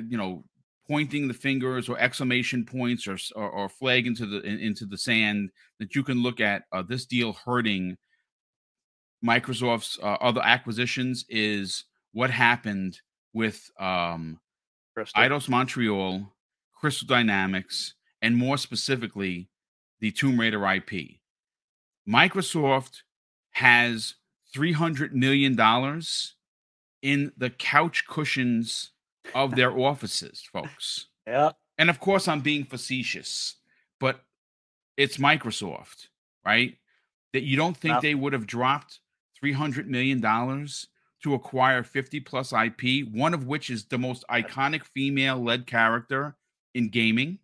[0.07, 0.45] you know,
[0.87, 5.49] pointing the fingers or exclamation points or or, or flag into the into the sand
[5.79, 7.97] that you can look at uh, this deal hurting
[9.23, 12.99] Microsoft's uh, other acquisitions is what happened
[13.33, 14.39] with um.
[15.15, 16.33] Eidos Montreal
[16.81, 19.49] Crystal Dynamics, and more specifically,
[19.99, 21.19] the Tomb Raider IP.
[22.09, 23.03] Microsoft
[23.51, 24.15] has
[24.55, 25.55] $300 million
[27.03, 28.93] in the couch cushions
[29.35, 31.05] of their offices, folks.
[31.27, 31.51] Yeah.
[31.77, 33.57] And of course, I'm being facetious,
[33.99, 34.23] but
[34.97, 36.07] it's Microsoft,
[36.43, 36.77] right?
[37.33, 39.01] That you don't think they would have dropped
[39.43, 45.37] $300 million to acquire 50 plus IP, one of which is the most iconic female
[45.37, 46.37] led character
[46.73, 47.39] in gaming.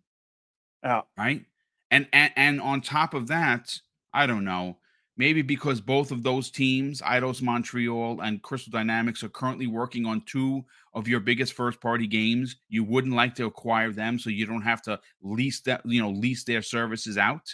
[0.82, 1.02] Yeah.
[1.16, 1.44] Right.
[1.90, 3.78] And, and and on top of that,
[4.12, 4.76] I don't know.
[5.16, 10.22] Maybe because both of those teams, Eidos Montreal and Crystal Dynamics, are currently working on
[10.26, 10.64] two
[10.94, 14.62] of your biggest first party games, you wouldn't like to acquire them so you don't
[14.62, 17.52] have to lease that, you know, lease their services out.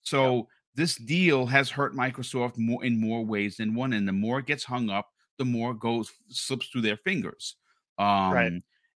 [0.00, 0.42] So yeah.
[0.74, 3.92] this deal has hurt Microsoft more in more ways than one.
[3.92, 7.56] And the more it gets hung up, the more goes slips through their fingers.
[7.98, 8.52] Um, right.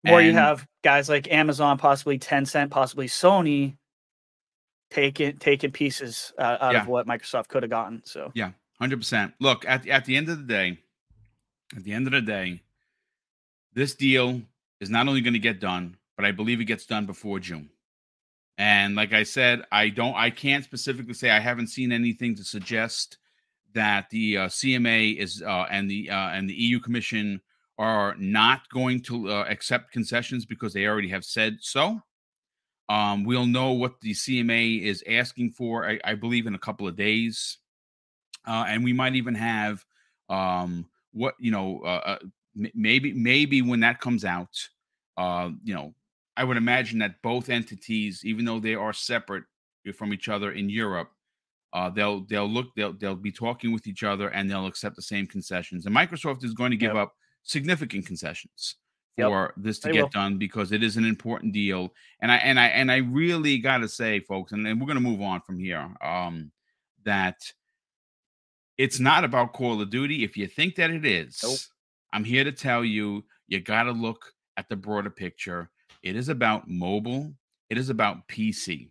[0.06, 3.76] Or and, you have guys like Amazon, possibly Tencent, possibly Sony,
[4.90, 6.82] taking taking pieces uh, out yeah.
[6.82, 8.02] of what Microsoft could have gotten.
[8.04, 9.34] So yeah, hundred percent.
[9.40, 10.78] Look at the, at the end of the day,
[11.76, 12.62] at the end of the day,
[13.72, 14.42] this deal
[14.80, 17.70] is not only going to get done, but I believe it gets done before June.
[18.56, 22.44] And like I said, I don't, I can't specifically say I haven't seen anything to
[22.44, 23.18] suggest
[23.74, 27.40] that the uh, CMA is uh, and the uh, and the EU Commission
[27.78, 32.00] are not going to uh, accept concessions because they already have said so.
[32.88, 36.86] Um, we'll know what the CMA is asking for, I, I believe, in a couple
[36.86, 37.58] of days,
[38.46, 39.84] uh, and we might even have
[40.28, 42.18] um, what you know, uh, uh
[42.74, 44.54] maybe maybe when that comes out,
[45.16, 45.94] uh, you know,
[46.36, 49.44] I would imagine that both entities, even though they are separate
[49.94, 51.10] from each other in Europe,
[51.72, 55.02] uh, they'll they'll look they'll they'll be talking with each other and they'll accept the
[55.02, 55.86] same concessions.
[55.86, 57.04] And Microsoft is going to give yep.
[57.04, 58.76] up significant concessions
[59.16, 60.08] for yep, this to get will.
[60.08, 61.92] done because it is an important deal.
[62.20, 64.96] And I and I and I really got to say, folks, and, and we're going
[64.96, 65.88] to move on from here.
[66.02, 66.50] Um,
[67.04, 67.36] that
[68.76, 70.24] it's not about Call of Duty.
[70.24, 71.58] If you think that it is, nope.
[72.12, 75.70] I'm here to tell you, you got to look at the broader picture.
[76.02, 77.32] It is about mobile.
[77.70, 78.90] It is about PC.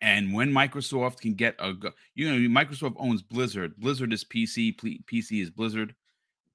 [0.00, 1.74] And when Microsoft can get a,
[2.14, 3.76] you know, Microsoft owns Blizzard.
[3.78, 4.76] Blizzard is PC.
[5.04, 5.94] PC is Blizzard.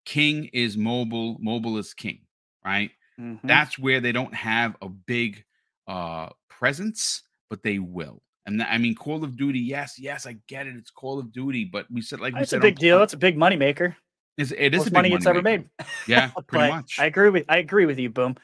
[0.08, 2.22] King is mobile, mobile is king,
[2.63, 2.91] right?
[3.20, 3.46] Mm-hmm.
[3.46, 5.43] That's where they don't have a big
[5.86, 8.22] uh presence, but they will.
[8.46, 10.76] And I mean, Call of Duty, yes, yes, I get it.
[10.78, 13.04] It's Call of Duty, but we said like it's a big deal.
[13.04, 13.98] It's a big money maker.
[14.38, 15.67] It's, it is Most money, money it's ever made.
[16.08, 16.98] Yeah, pretty much.
[17.00, 18.38] I agree with I agree with you, Boom.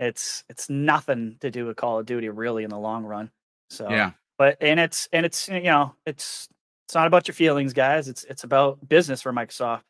[0.00, 3.30] it's it's nothing to do with Call of Duty really in the long run.
[3.68, 4.12] So Yeah.
[4.38, 6.48] but and it's and it's you know it's
[6.86, 8.08] it's not about your feelings, guys.
[8.08, 9.82] It's it's about business for Microsoft.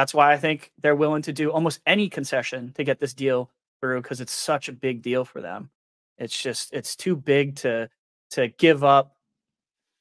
[0.00, 3.50] That's why I think they're willing to do almost any concession to get this deal
[3.82, 5.68] through because it's such a big deal for them.
[6.16, 7.90] It's just it's too big to
[8.30, 9.14] to give up.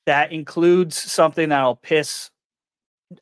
[0.05, 2.31] That includes something that'll piss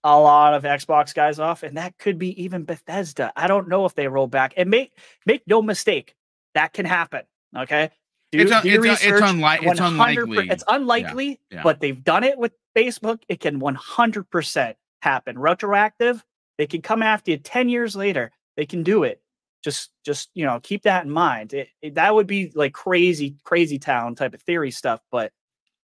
[0.04, 3.34] a lot of Xbox guys off, and that could be even Bethesda.
[3.36, 4.54] I don't know if they roll back.
[4.56, 4.92] And make
[5.26, 6.14] make no mistake,
[6.54, 7.24] that can happen.
[7.58, 7.90] Okay,
[8.32, 10.48] do, It's un- do it's it's unli- it's unlikely.
[10.48, 11.64] It's unlikely, yeah.
[11.64, 13.24] but they've done it with Facebook.
[13.28, 15.40] It can one hundred percent happen.
[15.40, 16.24] Retroactive,
[16.58, 18.32] they can come after you ten years later.
[18.56, 19.22] They can do it.
[19.64, 21.54] Just just you know keep that in mind.
[21.54, 25.32] It, it- that would be like crazy crazy town type of theory stuff, but.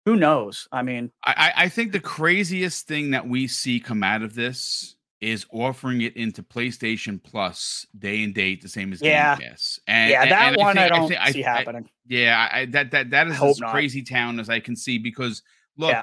[0.06, 0.68] Who knows?
[0.72, 4.34] I mean, I, I I think the craziest thing that we see come out of
[4.34, 9.38] this is offering it into PlayStation Plus day and date, the same as Yeah.
[9.38, 9.80] Game Pass.
[9.86, 11.90] And, yeah, and- that and I one I, think- don't think- I- see I- happening.
[12.08, 13.72] Yeah, I, that that that is as not.
[13.74, 15.44] crazy town as I can see because
[15.78, 16.02] look, Yeah.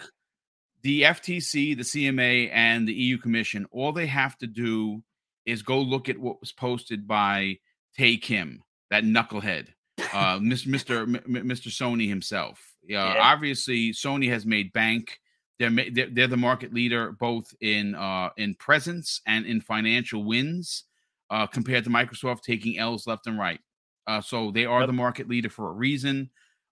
[0.88, 5.02] The FTC, the CMA, and the EU Commission, all they have to do
[5.44, 7.58] is go look at what was posted by
[7.94, 9.66] Tae Kim, that knucklehead,
[10.14, 11.02] uh, Mr.
[11.02, 11.68] M- Mr.
[11.68, 12.58] Sony himself.
[12.86, 13.20] Yeah, Yeah.
[13.20, 15.18] obviously Sony has made bank.
[15.58, 20.24] They're, ma- they're they're the market leader both in uh in presence and in financial
[20.24, 20.84] wins,
[21.28, 23.60] uh, compared to Microsoft taking L's left and right.
[24.06, 24.86] Uh, so they are Yep.
[24.86, 26.30] the market leader for a reason.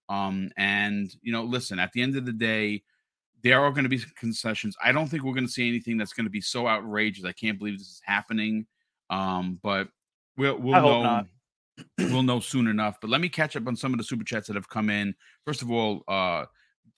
[0.09, 2.81] Um, and you know, listen, at the end of the day,
[3.43, 4.75] there are going to be some concessions.
[4.83, 7.25] I don't think we're going to see anything that's going to be so outrageous.
[7.25, 8.65] I can't believe this is happening.
[9.09, 9.89] Um, but
[10.37, 11.25] we'll we'll know
[11.99, 12.97] we'll know soon enough.
[13.01, 15.15] But let me catch up on some of the super chats that have come in.
[15.45, 16.45] First of all, uh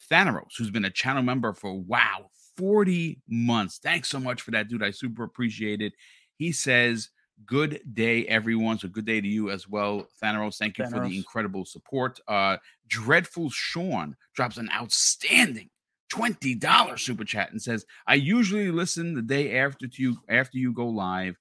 [0.09, 3.79] Thanaros, who's been a channel member for wow, 40 months.
[3.83, 4.81] Thanks so much for that, dude.
[4.81, 5.93] I super appreciate it.
[6.37, 7.09] He says,
[7.45, 8.79] Good day, everyone.
[8.79, 10.57] So good day to you as well, Thanaros.
[10.57, 12.19] Thank you for the incredible support.
[12.27, 15.69] Uh Dreadful Sean drops an outstanding
[16.11, 20.73] $20 super chat and says, I usually listen the day after to you after you
[20.73, 21.35] go live.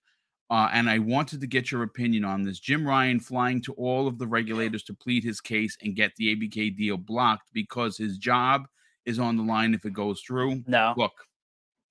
[0.51, 2.59] Uh, and I wanted to get your opinion on this.
[2.59, 6.35] Jim Ryan flying to all of the regulators to plead his case and get the
[6.35, 8.67] ABK deal blocked because his job
[9.05, 10.63] is on the line if it goes through.
[10.67, 11.13] No, Look,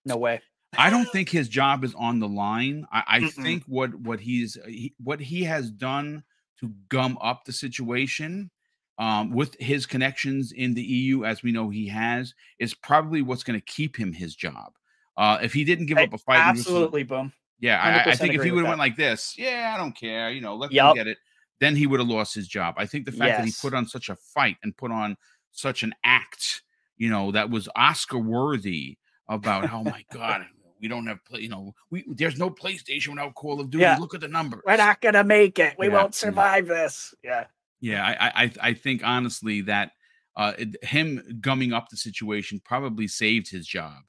[0.06, 0.42] no way.
[0.78, 2.86] I don't think his job is on the line.
[2.92, 6.24] I, I think what what he's he, what he has done
[6.60, 8.50] to gum up the situation
[9.00, 13.44] um, with his connections in the EU, as we know he has, is probably what's
[13.44, 14.74] going to keep him his job.
[15.16, 17.32] Uh, if he didn't give I- up a fight, Absolutely, boom.
[17.60, 19.78] yeah, I- I, I 100% think if he would have went like this, yeah, I
[19.78, 21.18] don't care, you know, let them get it,
[21.60, 22.76] then he would have lost his job.
[22.78, 25.18] I think the fact that he put on such a fight and put on
[25.52, 26.62] such an act,
[26.98, 30.46] you know, that was Oscar worthy about, oh my god,
[30.82, 33.82] we don't have, play, you know, we there's no PlayStation without Call of Duty.
[33.82, 33.98] Yeah.
[33.98, 34.62] Look at the numbers.
[34.66, 35.76] We're not gonna make it.
[35.80, 36.28] We Yeah, won't yeah.
[36.28, 37.16] survive this.
[37.24, 37.46] Yeah.
[37.82, 39.92] Yeah, I, I, I- think honestly that
[40.36, 44.04] uh, it- him gumming up the situation probably saved his job.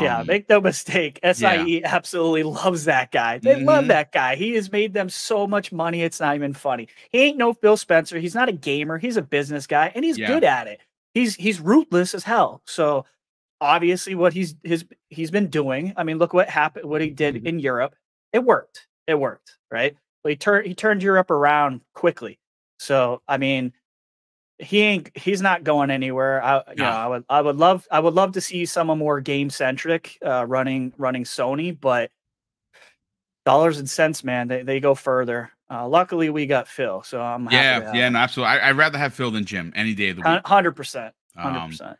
[0.00, 1.20] yeah, Um, make no mistake.
[1.22, 3.38] SIE absolutely loves that guy.
[3.38, 3.88] They love Mhm.
[3.88, 4.34] that guy.
[4.36, 6.02] He has made them so much money.
[6.02, 6.88] It's not even funny.
[7.10, 8.18] He ain't no Phil Spencer.
[8.18, 8.98] He's not a gamer.
[8.98, 10.26] He's a business guy, and he's Yeah.
[10.28, 10.80] good at it.
[11.14, 12.62] He's he's ruthless as hell.
[12.66, 13.04] So
[13.60, 15.92] obviously, what he's his he's been doing.
[15.96, 16.86] I mean, look what happened.
[16.88, 17.46] What he did Mhm.
[17.46, 17.94] in Europe.
[18.32, 18.86] It worked.
[19.06, 19.58] It worked.
[19.70, 19.96] Right.
[20.22, 22.38] But he turned he turned Europe around quickly.
[22.78, 23.72] So I mean,
[24.58, 26.42] he ain't he's not going anywhere.
[26.42, 29.20] I you know, I would I would love I would love to see someone more
[29.20, 32.10] game centric uh running running Sony, but
[33.44, 35.50] dollars and cents, man, they, they go further.
[35.70, 38.58] Uh luckily we got Phil, so I'm happy yeah, yeah, no, absolutely.
[38.58, 40.46] I, I'd rather have Phil than Jim any day of the week.
[40.46, 41.14] hundred percent.
[41.36, 41.96] Hundred Um, percent.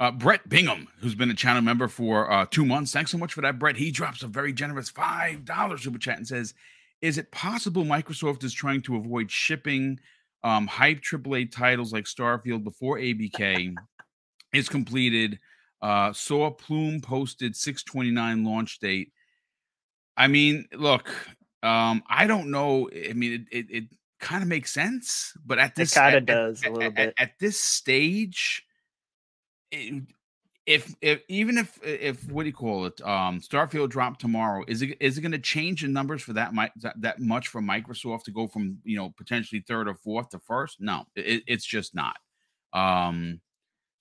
[0.00, 2.92] Uh, Brett Bingham, who's been a channel member for uh, two months.
[2.92, 3.76] Thanks so much for that, Brett.
[3.76, 6.54] He drops a very generous $5 super chat and says,
[7.02, 9.98] Is it possible Microsoft is trying to avoid shipping
[10.44, 13.74] um, hype AAA titles like Starfield before ABK
[14.52, 15.38] is completed?
[15.80, 19.12] Uh, Saw Plume posted 629 launch date.
[20.16, 21.08] I mean, look,
[21.62, 22.88] um, I don't know.
[22.92, 23.84] I mean, it, it, it
[24.18, 27.14] kind of makes sense, but at this, It kind of does a little at- bit.
[27.18, 28.64] at this stage
[29.70, 30.02] it-
[30.68, 34.82] if if even if if what do you call it um starfield dropped tomorrow is
[34.82, 37.62] it is it going to change the numbers for that, mi- that that much for
[37.62, 40.78] microsoft to go from you know potentially third or fourth to first?
[40.80, 42.16] No it, it's just not.
[42.74, 43.40] Um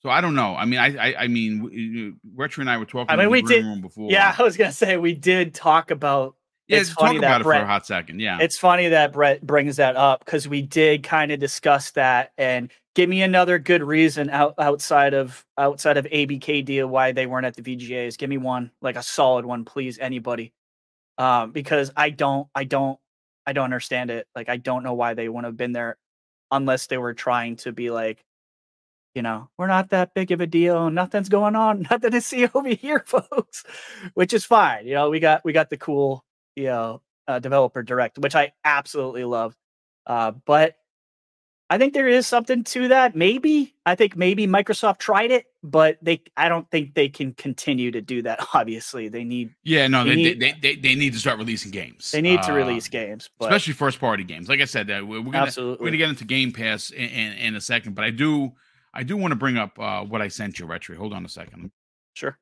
[0.04, 0.56] so i don't know.
[0.56, 3.64] I mean i i, I mean retro and i were talking I mean, we did-
[3.64, 4.12] room before.
[4.12, 6.36] Yeah, I was gonna say we did talk about
[6.68, 9.14] yeah it's funny that about it for a Brett- hot second yeah it's funny that
[9.14, 13.60] Brett brings that up because we did kind of discuss that and give me another
[13.60, 18.18] good reason out, outside of outside of ABK deal why they weren't at the VGAs.
[18.18, 20.52] Give me one, like a solid one, please, anybody.
[21.20, 23.00] Um, because I don't, I don't,
[23.46, 24.28] I don't understand it.
[24.36, 25.98] Like I don't know why they wouldn't have been there
[26.50, 28.26] unless they were trying to be like,
[29.14, 30.90] you know, we're not that big of a deal.
[30.90, 31.86] Nothing's going on.
[31.92, 33.64] Nothing to see over here, folks.
[34.16, 34.88] Which is fine.
[34.88, 36.26] You know, we got we got the cool,
[36.58, 39.56] you know, uh, developer direct, which I absolutely love.
[40.06, 40.76] Uh, but
[41.70, 43.16] I think there is something to that.
[43.16, 47.92] Maybe I think maybe Microsoft tried it, but they I don't think they can continue
[47.92, 48.40] to do that.
[48.54, 51.72] Obviously, they need yeah no they, they, need, they, they, they, need to start releasing
[51.72, 52.10] games.
[52.10, 54.50] They need to uh, release games, but, especially first party games.
[54.50, 55.84] Like I said, uh, we're, gonna absolutely.
[55.84, 58.54] we're gonna get into Game Pass in, in, in, a second, but I do
[58.94, 60.96] I do want to bring up uh, what I sent you, Retri.
[60.96, 61.72] Hold on a second.
[62.14, 62.38] Sure.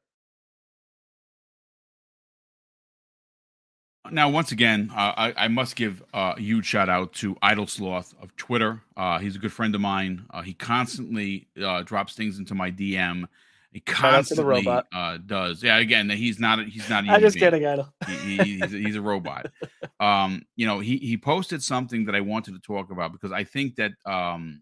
[4.12, 7.68] Now, once again, uh, I, I, must give uh, a huge shout out to Idle
[7.68, 8.82] Sloth of Twitter.
[8.96, 10.26] Uh, he's a good friend of mine.
[10.32, 13.26] Uh, he constantly uh, drops things into my DM.
[13.72, 15.62] He constantly uh, does.
[15.62, 16.66] Yeah, again, he's not.
[16.66, 17.04] He's not.
[17.10, 17.94] I'm just kidding, Idle.
[18.08, 19.48] He, he, he's, a, he's, a, robot.
[20.00, 23.44] um, you know, he he posted something that I wanted to talk about because I
[23.44, 24.62] think that um,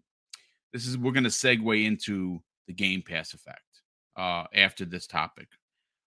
[0.72, 3.60] this is we're going to segue into the Game Pass effect
[4.16, 5.48] after this topic,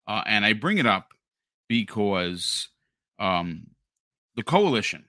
[0.07, 1.09] and I bring it up
[1.67, 2.69] because
[3.19, 3.67] um,
[4.35, 5.05] the coalition.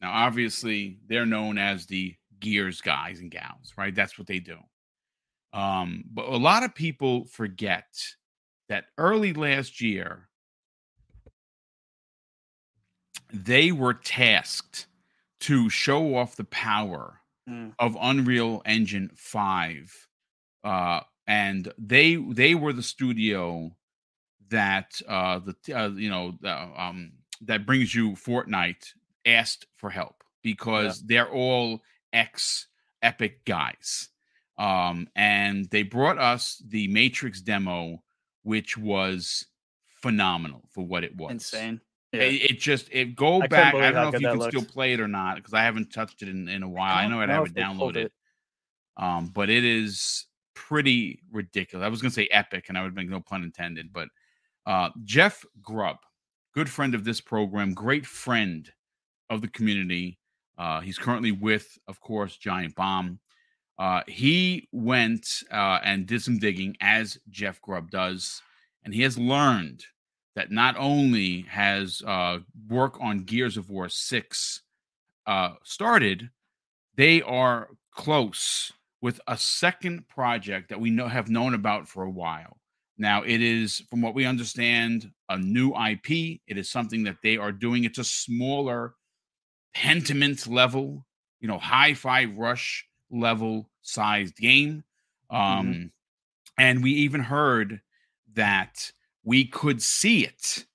[0.00, 3.94] Now, obviously, they're known as the Gears guys and gals, right?
[3.94, 4.56] That's what they do.
[5.52, 7.86] Um, but a lot of people forget
[8.68, 10.28] that early last year,
[13.32, 14.86] they were tasked
[15.40, 17.72] to show off the power mm.
[17.78, 20.08] of Unreal Engine 5.
[20.64, 23.70] Uh, and they they were the studio
[24.48, 28.92] that uh the uh, you know the, um that brings you Fortnite
[29.26, 31.04] asked for help because yeah.
[31.08, 31.80] they're all
[32.12, 32.66] ex
[33.02, 34.08] Epic guys.
[34.58, 38.02] Um, and they brought us the Matrix demo,
[38.42, 39.46] which was
[39.88, 41.30] phenomenal for what it was.
[41.30, 41.80] Insane.
[42.12, 42.22] Yeah.
[42.22, 43.74] It, it, just it go I back.
[43.74, 44.54] I don't know if you can looks.
[44.54, 46.94] still play it or not because I haven't touched it in, in a while.
[46.94, 48.06] I, I know I'd have it downloaded.
[48.06, 48.12] It.
[48.96, 51.84] Um, but it is pretty ridiculous.
[51.84, 54.08] I was gonna say epic, and I would make no pun intended, but
[54.66, 55.98] uh, Jeff Grubb
[56.54, 58.70] good friend of this program, great friend
[59.28, 60.18] of the community.
[60.58, 63.20] Uh, he's currently with, of course, Giant Bomb.
[63.78, 68.42] Uh, he went uh, and did some digging, as Jeff Grubb does,
[68.84, 69.84] and he has learned
[70.36, 74.62] that not only has uh, work on Gears of War 6
[75.26, 76.30] uh, started,
[76.96, 82.10] they are close with a second project that we know have known about for a
[82.10, 82.59] while.
[83.00, 86.40] Now, it is, from what we understand, a new IP.
[86.46, 87.84] It is something that they are doing.
[87.84, 88.92] It's a smaller
[89.74, 91.06] Pentiment level,
[91.40, 94.84] you know, Hi-Fi Rush level sized game.
[95.32, 95.36] Mm-hmm.
[95.36, 95.86] Um, mm-hmm.
[96.58, 97.80] And we even heard
[98.34, 98.92] that
[99.24, 100.66] we could see it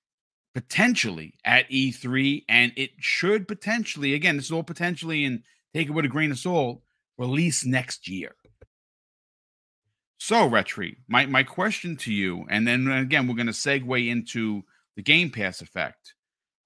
[0.52, 5.92] potentially at E3, and it should potentially, again, this is all potentially, and take it
[5.92, 6.82] with a grain of salt,
[7.18, 8.34] release next year.
[10.18, 14.62] So, Retri, my, my question to you, and then again, we're going to segue into
[14.96, 16.14] the Game Pass effect.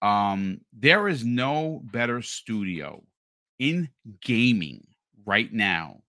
[0.02, 3.02] Um, there is no better studio
[3.58, 3.90] in
[4.22, 4.86] gaming
[5.26, 6.00] right now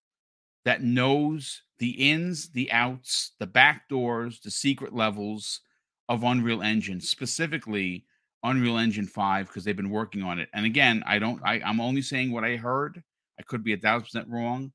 [0.66, 5.62] that knows the ins, the outs, the back doors, the secret levels
[6.08, 8.06] of Unreal Engine, specifically
[8.44, 10.50] Unreal Engine 5, because they've been working on it.
[10.54, 13.02] And again, I don't I, I'm only saying what I heard.
[13.40, 14.72] I could be a thousand percent wrong.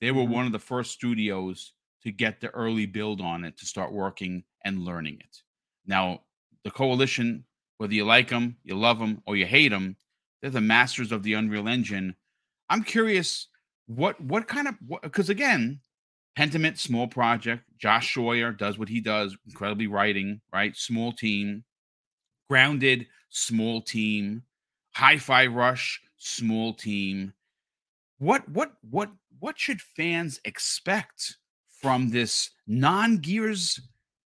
[0.00, 0.32] They were mm-hmm.
[0.32, 1.72] one of the first studios
[2.06, 5.42] to get the early build on it to start working and learning it.
[5.86, 6.20] Now,
[6.62, 7.42] the coalition,
[7.78, 9.96] whether you like them, you love them, or you hate them,
[10.40, 12.14] they're the masters of the Unreal Engine.
[12.70, 13.48] I'm curious
[13.86, 15.80] what what kind of because again,
[16.38, 17.64] Pentiment, small project.
[17.76, 20.76] Josh Sawyer does what he does, incredibly writing, right?
[20.76, 21.64] Small team.
[22.48, 24.44] Grounded, small team.
[24.94, 27.32] Hi-Fi Rush, small team.
[28.18, 31.38] What what what what should fans expect
[31.80, 33.80] from this non Gears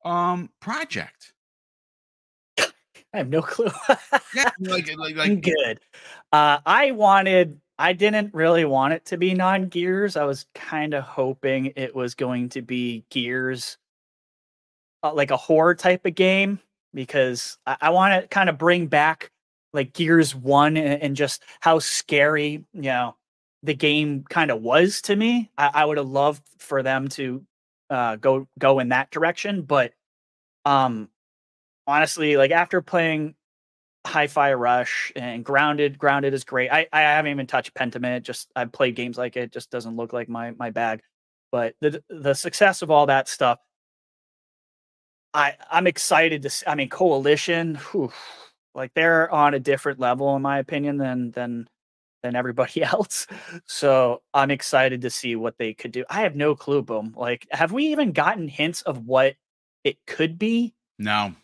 [0.05, 1.33] um project?
[3.13, 3.71] I have no clue.
[4.35, 5.81] yeah, like, like, like good.
[6.33, 7.61] Uh, I wanted.
[7.79, 10.17] I didn't really want it to be non Gears.
[10.17, 13.79] I was kind of hoping it was going to be Gears,
[15.03, 16.61] uh, like a horror type of game,
[16.95, 19.31] because I, I want to kind of bring back
[19.73, 23.17] like Gears One and, and, just how scary, you know,
[23.63, 25.51] the game kind of was to me.
[25.59, 27.45] I, I would have loved for them to
[27.91, 29.93] uh, go go in that direction, but
[30.65, 31.09] um,
[31.87, 33.35] honestly, like after playing
[34.07, 36.71] Hi-Fi Rush and Grounded, Grounded is great.
[36.71, 38.23] I I haven't even touched Pentiment.
[38.23, 39.53] Just I've played games like it.
[39.53, 41.03] Just doesn't look like my my bag.
[41.53, 43.59] But the the success of all that stuff,
[45.35, 46.51] I I'm excited to.
[46.51, 47.77] See, I mean, Coalition.
[47.93, 48.13] Whew,
[48.75, 51.69] Like they're on a different level, in my opinion, than than
[52.23, 53.27] than everybody else.
[53.67, 56.05] So I'm excited to see what they could do.
[56.11, 57.15] I have no clue, boom.
[57.17, 59.35] Like, have we even gotten hints of what
[59.85, 60.75] it could be?
[60.99, 61.35] No,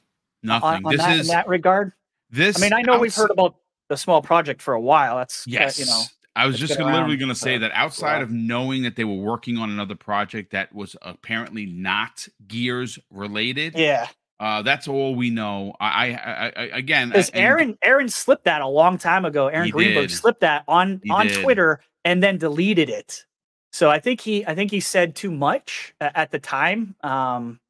[0.43, 0.69] nothing.
[0.69, 1.93] On, on this that, is in that regard.
[2.31, 2.59] this.
[2.59, 3.57] I mean, I know we've heard about
[3.89, 5.17] the small project for a while.
[5.17, 6.03] That's uh, Yes, you know,
[6.35, 9.15] I was just gonna, literally going to say that outside of knowing that they were
[9.15, 14.09] working on another project that was apparently not Gears related, yeah.
[14.39, 15.75] Uh, that's all we know.
[15.81, 19.49] I, I, I, again, Because Aaron Aaron slipped that a long time ago.
[19.49, 20.15] Aaron Greenberg did.
[20.15, 21.43] slipped that on He on did.
[21.43, 23.25] Twitter and then deleted it.
[23.73, 26.95] So I think he I think he said too much at the time.
[27.03, 27.61] Um,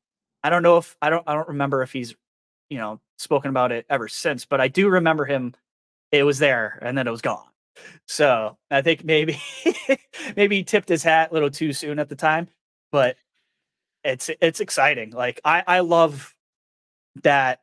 [0.42, 2.14] I don't know if I don't I don't remember if he's
[2.70, 5.54] you know spoken about it ever since, but I do remember him.
[6.12, 7.46] It was there and then it was gone.
[8.06, 9.38] So I think maybe
[10.36, 12.48] maybe he tipped his hat a little too soon at the time,
[12.92, 13.16] but
[14.04, 15.10] it's it's exciting.
[15.10, 16.32] Like I I love
[17.22, 17.60] that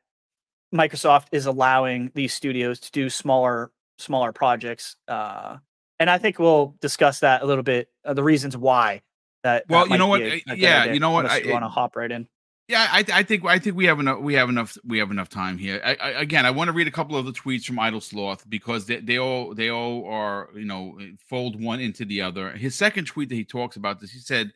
[0.74, 4.96] Microsoft is allowing these studios to do smaller smaller projects.
[5.08, 5.58] Uh,
[6.00, 7.90] and I think we'll discuss that a little bit.
[8.04, 9.02] Uh, the reasons why
[9.44, 9.66] that.
[9.70, 11.44] Well, that you know what, be a- uh, a good yeah, you know what, I-
[11.46, 12.28] want to hop right in.
[12.70, 14.20] Yeah, I, I think I think we have enough.
[14.20, 14.78] We have enough.
[14.86, 15.82] We have enough time here.
[15.84, 18.50] I, I, again, I want to read a couple of the tweets from Idle Sloth
[18.50, 20.98] because they, they all they all are you know
[21.30, 22.52] fold one into the other.
[22.52, 24.54] His second tweet that he talks about this, he said,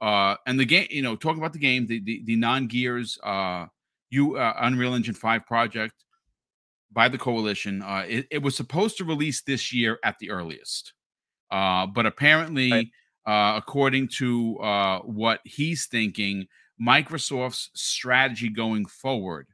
[0.00, 3.18] uh, and the game, you know, talking about the game, the the, the non Gears,
[3.22, 3.66] uh,
[4.10, 5.94] you uh, Unreal Engine Five project
[6.92, 7.82] by the coalition.
[7.82, 10.92] Uh, it, it was supposed to release this year at the earliest,
[11.50, 12.88] uh, but apparently, Right.
[13.26, 16.46] uh, according to uh, what he's thinking.
[16.80, 19.46] Microsoft's strategy going forward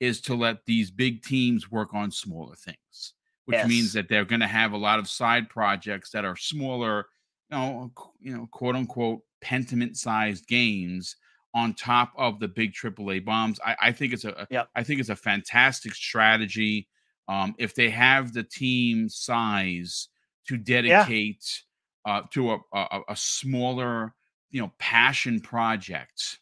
[0.00, 3.14] is to let these big teams work on smaller things,
[3.46, 7.06] which means that they're going to have a lot of side projects that are smaller,
[7.50, 7.90] you know,
[8.20, 11.16] you know, quote unquote pentiment-sized games
[11.54, 13.60] on top of the big AAA bombs.
[13.64, 14.68] I, I think it's a, Yep.
[14.74, 16.88] I think it's a fantastic strategy.
[17.28, 20.08] Um, if they have the team size
[20.48, 21.62] to dedicate
[22.04, 24.14] uh, to a, a, a smaller,
[24.50, 26.38] you know, passion project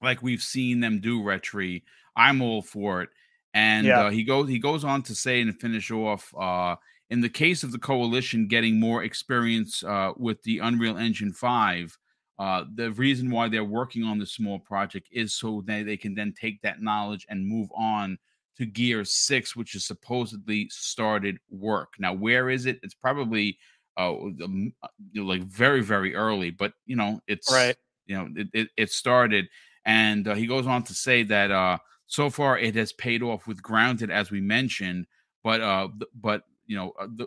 [0.00, 1.82] like we've seen them do retri
[2.16, 3.08] i'm all for it
[3.54, 4.02] and Yeah.
[4.06, 6.76] uh, he goes he goes on to say and finish off uh
[7.10, 11.98] in the case of the coalition getting more experience uh, with the unreal engine 5
[12.38, 16.14] uh, the reason why they're working on this small project is so that they can
[16.14, 18.18] then take that knowledge and move on
[18.56, 21.94] to gear 6 which is supposedly started work.
[21.98, 22.78] Now where is it?
[22.82, 23.58] It's probably
[23.96, 24.72] uh, you
[25.14, 27.76] know, like very very early but you know it's Right.
[28.06, 29.48] you know it, it, it started.
[29.84, 33.46] And uh, he goes on to say that uh, so far it has paid off
[33.46, 35.06] with grounded as we mentioned
[35.42, 37.26] but uh but you know uh, the,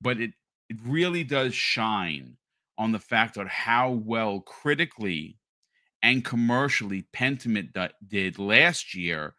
[0.00, 0.32] but it
[0.68, 2.36] it really does shine
[2.80, 5.36] on the fact of how well critically
[6.02, 7.76] and commercially Pentiment
[8.08, 9.34] did last year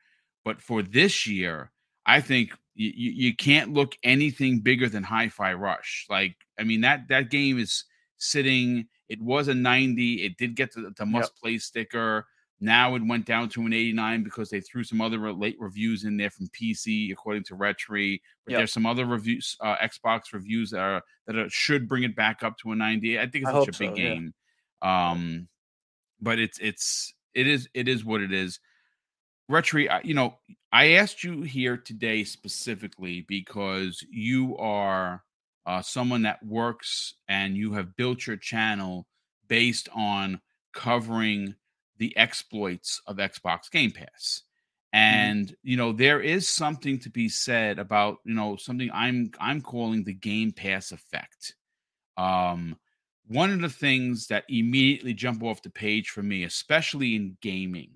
[0.45, 1.71] but for this year
[2.05, 6.05] i think you, you can't look anything bigger than hi-fi rush.
[6.07, 7.85] Like i mean that that game is
[8.17, 12.27] sitting it was a 90 it did get the, the must play sticker
[12.61, 16.15] now it went down to an 89 because they threw some other late reviews in
[16.15, 18.59] there from pc according to retri but Yep.
[18.59, 22.43] there's some other reviews uh, xbox reviews that are that are, should bring it back
[22.43, 24.13] up to a 90 i think it's I such a big so, yeah.
[24.13, 24.33] game
[24.81, 25.47] um
[26.21, 28.59] but it's it's it is it is what it is
[29.49, 30.35] retri you know
[30.71, 35.23] i asked you here today specifically because you are
[35.65, 39.05] uh, someone that works and you have built your channel
[39.47, 40.41] based on
[40.73, 41.53] covering
[42.01, 44.41] the exploits of Xbox Game Pass.
[44.91, 49.61] And you know there is something to be said about you know something I'm I'm
[49.61, 51.53] calling the Game Pass effect.
[52.17, 52.75] Um,
[53.27, 57.91] one of the things that immediately jump off the page for me, especially in gaming,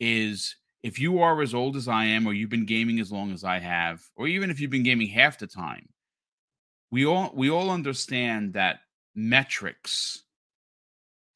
[0.00, 3.32] is if you are as old as I am, or you've been gaming as long
[3.32, 5.90] as I have, or even if you've been gaming half the time,
[6.90, 8.80] we all we all understand that
[9.14, 10.22] metrics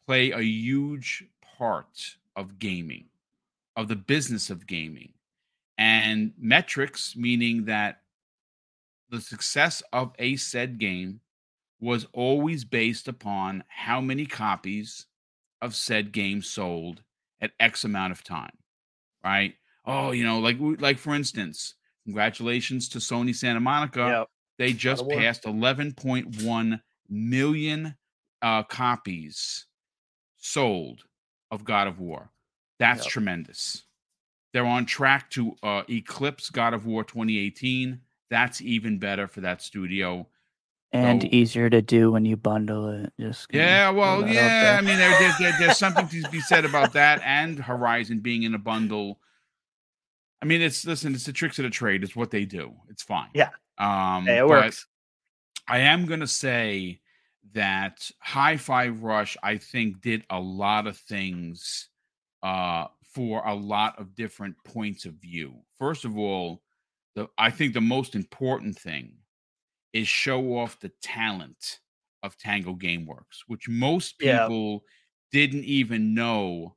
[0.06, 1.24] play a huge
[1.60, 3.10] part of gaming,
[3.76, 5.14] of the business of gaming.
[5.78, 8.02] And metrics meaning that
[9.08, 11.20] the success of a said game
[11.80, 15.06] was always based upon how many copies
[15.62, 17.04] of said game sold
[17.40, 18.58] at X amount of time,
[19.24, 19.56] right?
[19.84, 24.28] Oh, you know, like like for instance, congratulations to Sony Santa Monica Yep.
[24.58, 27.96] they just passed 11.1 million
[28.42, 29.66] uh, copies
[30.38, 31.04] sold
[31.50, 32.30] of God of War.
[32.78, 33.12] That's Yep.
[33.12, 33.84] tremendous.
[34.52, 38.00] They're on track to uh, eclipse God of War 2018.
[38.30, 40.26] That's even better for that studio.
[40.92, 43.12] and So- easier to do when you bundle it.
[43.20, 44.76] Just Yeah, well, yeah.
[44.76, 48.42] I mean, there, there, there- there's something to be said about that, and Horizon being
[48.42, 49.20] in a bundle.
[50.42, 52.02] I mean, it's listen, it's the tricks of the trade.
[52.02, 52.74] It's what they do.
[52.88, 53.28] It's fine.
[53.34, 53.50] Yeah.
[53.78, 54.86] Um, Hey, it works.
[55.68, 57.00] I am gonna say
[57.52, 61.88] that Hi-Fi Rush, I think, did a lot of things
[62.42, 65.62] uh, for a lot of different points of view.
[65.78, 66.62] First of all,
[67.16, 69.18] the I think the most important thing
[69.92, 71.80] is show off the talent
[72.22, 74.50] of Tango GameWorks, which most Yeah.
[74.50, 74.84] people
[75.32, 76.76] didn't even know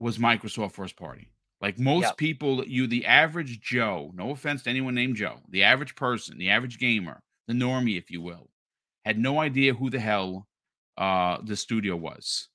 [0.00, 1.28] was Microsoft first party.
[1.60, 2.18] Like most Yep.
[2.18, 6.50] people, you the average Joe, no offense to anyone named Joe, the average person, the
[6.50, 8.50] average gamer, the normie, if you will,
[9.06, 10.48] had no idea who the hell
[10.98, 12.48] uh the studio was.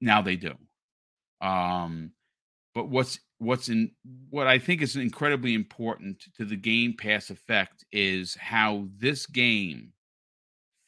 [0.00, 0.54] Now they do.
[1.40, 2.12] Um
[2.74, 3.92] but what's what's in
[4.30, 9.92] what I think is incredibly important to the Game Pass effect is how this game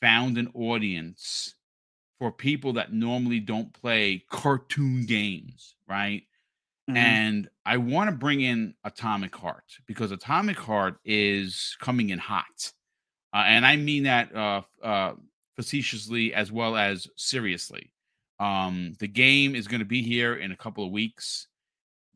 [0.00, 1.54] found an audience
[2.18, 6.24] for people that normally don't play cartoon games, right?
[6.90, 6.96] Mhm.
[6.96, 12.72] And I want to bring in Atomic Heart because Atomic Heart is coming in hot.
[13.34, 15.14] Uh, and I mean that uh, uh,
[15.56, 17.90] facetiously as well as seriously.
[18.40, 21.46] Um, the game is going to be here in a couple of weeks.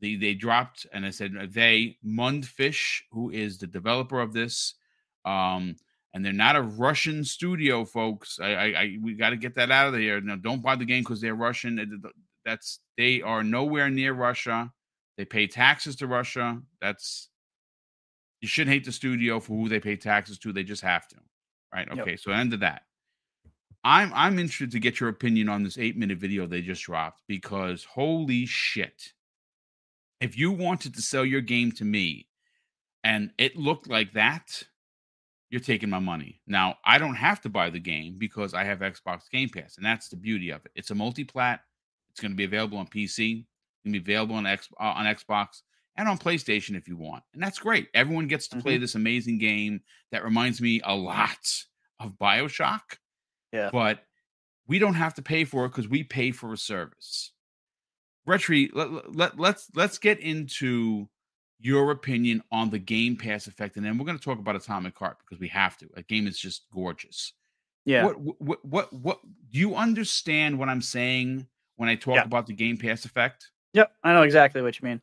[0.00, 4.74] They, they dropped, and I said uh, they, Mundfish, who is the developer of this,
[5.24, 5.76] um,
[6.12, 8.38] and they're not a Russian studio, folks.
[8.40, 10.20] I, I, I we got to get that out of there.
[10.20, 12.02] No, don't buy the game because they're Russian.
[12.44, 14.70] That's they are nowhere near Russia.
[15.16, 16.60] They pay taxes to Russia.
[16.80, 17.28] That's
[18.46, 20.52] you shouldn't hate the studio for who they pay taxes to.
[20.52, 21.16] They just have to,
[21.74, 21.88] right?
[21.90, 21.98] Yep.
[21.98, 22.82] Okay, so end of that.
[23.82, 27.22] I'm I'm interested to get your opinion on this eight minute video they just dropped
[27.26, 29.14] because holy shit!
[30.20, 32.28] If you wanted to sell your game to me,
[33.02, 34.62] and it looked like that,
[35.50, 36.40] you're taking my money.
[36.46, 39.84] Now, I don't have to buy the game because I have Xbox Game Pass, and
[39.84, 40.70] that's the beauty of it.
[40.76, 41.62] It's a multi-plat.
[42.12, 43.40] It's going to be available on PC.
[43.40, 45.62] It's going to be available on X uh, on Xbox
[45.96, 47.88] and on PlayStation if you want, and that's great.
[47.94, 48.82] Everyone gets to play mm-hmm.
[48.82, 49.80] this amazing game
[50.12, 51.64] that reminds me a lot
[52.00, 52.98] of Bioshock.
[53.52, 53.70] Yeah.
[53.72, 54.00] but
[54.66, 57.32] we don't have to pay for it because we pay for a service.
[58.28, 61.08] Retri, let, let, let's let's get into
[61.60, 64.98] your opinion on the Game Pass effect, and then we're going to talk about Atomic
[64.98, 65.88] Heart because we have to.
[65.94, 67.32] That game is just gorgeous.
[67.84, 68.04] Yeah.
[68.04, 69.20] What what what what
[69.52, 72.24] do you understand what I'm saying when I talk Yeah.
[72.24, 73.52] about the Game Pass effect?
[73.74, 75.00] Yep, I know exactly what you mean.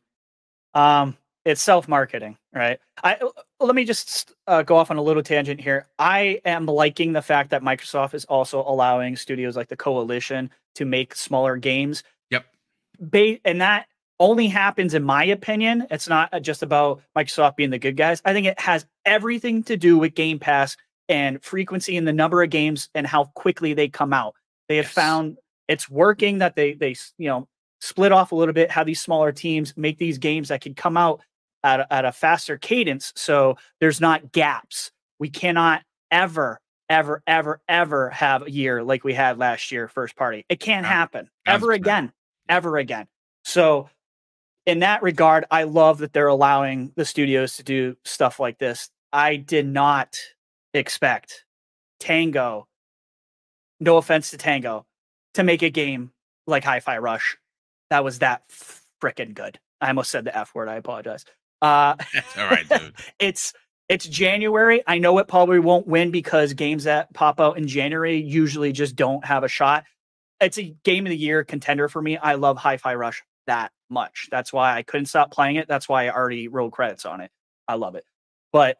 [0.74, 2.78] Um, it's self marketing, right?
[3.02, 3.28] I uh,
[3.60, 5.86] let me just uh, go off on a little tangent here.
[5.98, 10.84] I am liking the fact that Microsoft is also allowing studios like the Coalition to
[10.84, 12.02] make smaller games.
[12.30, 12.46] Yep.
[13.00, 13.86] Ba- and that
[14.20, 15.86] only happens, in my opinion.
[15.90, 18.22] It's not uh, just about Microsoft being the good guys.
[18.24, 20.76] I think it has everything to do with Game Pass
[21.10, 24.34] and frequency and the number of games and how quickly they come out.
[24.68, 24.94] They have Yes.
[24.94, 25.36] found
[25.68, 27.48] it's working that they they you know
[27.84, 30.96] split off a little bit, have these smaller teams make these games that can come
[30.96, 31.20] out
[31.62, 33.12] at a, at a faster cadence.
[33.14, 34.90] So there's not gaps.
[35.18, 40.16] We cannot ever, ever, ever, ever have a year like we had last year, first
[40.16, 40.46] party.
[40.48, 42.10] It can't happen ever again,
[42.48, 43.06] ever again.
[43.44, 43.90] So
[44.64, 48.88] in that regard, I love that they're allowing the studios to do stuff like this.
[49.12, 50.18] I did not
[50.72, 51.44] expect
[52.00, 52.66] Tango,
[53.78, 54.86] no offense to Tango,
[55.34, 56.12] to make a game
[56.46, 57.36] like Hi-Fi Rush
[57.90, 58.42] that was that
[59.02, 59.58] freaking good.
[59.80, 60.68] I almost said the F word.
[60.68, 61.24] I apologize.
[61.60, 62.94] Uh, That's all right, dude.
[63.18, 63.52] it's
[63.88, 64.82] it's January.
[64.86, 68.96] I know it probably won't win because games that pop out in January usually just
[68.96, 69.84] don't have a shot.
[70.40, 72.16] It's a game of the year contender for me.
[72.16, 74.28] I love Hi-Fi Rush that much.
[74.30, 75.68] That's why I couldn't stop playing it.
[75.68, 77.30] That's why I already rolled credits on it.
[77.68, 78.04] I love it.
[78.52, 78.78] But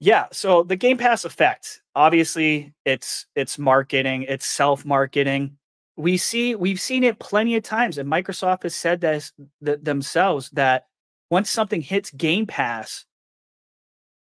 [0.00, 5.56] yeah, so the Game Pass effect, obviously it's it's marketing, it's self-marketing.
[5.96, 9.32] We see we've seen it plenty of times and Microsoft has said this
[9.64, 10.86] th- themselves that
[11.30, 13.04] once something hits Game Pass,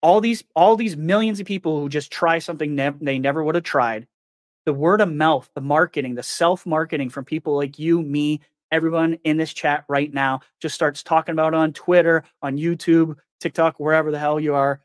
[0.03, 3.55] all these all these millions of people who just try something nev- they never would
[3.55, 4.07] have tried
[4.65, 8.41] the word of mouth the marketing the self marketing from people like you me
[8.71, 13.17] everyone in this chat right now just starts talking about it on twitter on youtube
[13.41, 14.81] tiktok wherever the hell you are.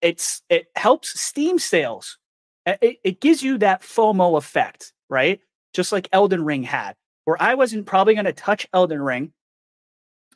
[0.00, 2.18] It's it helps steam sales.
[2.66, 5.40] It, it gives you that fomo effect right
[5.72, 6.94] just like elden ring had
[7.24, 9.32] where i wasn't probably going to touch elden ring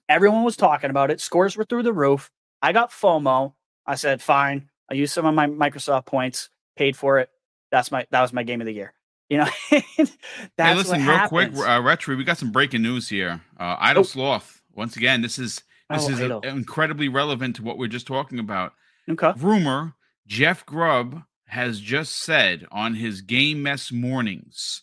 [0.08, 2.30] everyone was talking about it scores were through the roof
[2.62, 3.54] i got fomo
[3.86, 4.70] I said, fine.
[4.90, 7.28] I used some of my Microsoft points, paid for it.
[7.70, 8.94] That's my that was my game of the year.
[9.28, 10.10] You know, that's
[10.56, 11.60] hey, listen, real quick, happens.
[11.66, 13.42] uh, Retro, we got some breaking news here.
[13.60, 14.04] Uh, Idle Oh.
[14.04, 14.62] Sloth.
[14.72, 16.40] Once again, this is this Oh, is Idle.
[16.40, 18.72] incredibly relevant to what we're just talking about.
[19.06, 19.32] okay.
[19.36, 19.92] rumor
[20.26, 24.82] Jeff Grubb has just said on his Game Mess mornings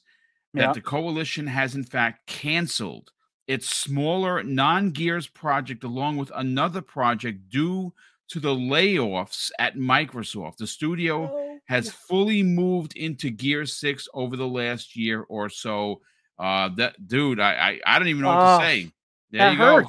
[0.54, 0.74] that Yeah.
[0.74, 3.12] the coalition has in fact canceled
[3.48, 7.94] its smaller non-Gears project along with another project due
[8.30, 10.58] to the layoffs at Microsoft.
[10.58, 16.02] The studio Oh, has fully moved into Gear 6 over the last year or so.
[16.40, 17.54] Uh that dude, I
[17.86, 18.92] I, I don't even know what Oh, to say.
[19.32, 19.88] There you go.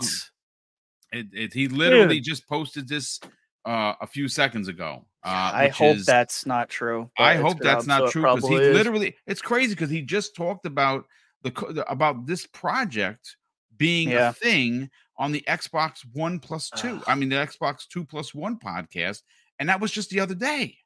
[1.13, 3.21] It, it, he literally just posted this
[3.67, 5.05] uh, a few seconds ago.
[5.25, 7.11] Uh, I hope is- that's not true.
[7.19, 8.77] I hope that's not so true because he is.
[8.77, 9.17] literally.
[9.27, 11.07] It's crazy because he just talked about
[11.43, 13.37] the about this project
[13.77, 14.31] being Yeah.
[14.31, 17.01] a thing on the Xbox One plus two.
[17.07, 19.23] I mean the Xbox Two plus One podcast,
[19.59, 20.79] and that was just the other day.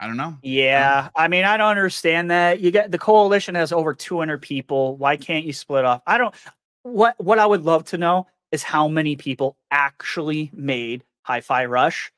[0.00, 0.36] I don't know.
[0.42, 2.60] Yeah, I mean, I don't understand that.
[2.60, 4.96] You get the coalition has over 200 people.
[4.96, 6.02] Why can't you split off?
[6.06, 6.34] I don't.
[6.82, 12.12] What what I would love to know is how many people actually made Hi-Fi Rush.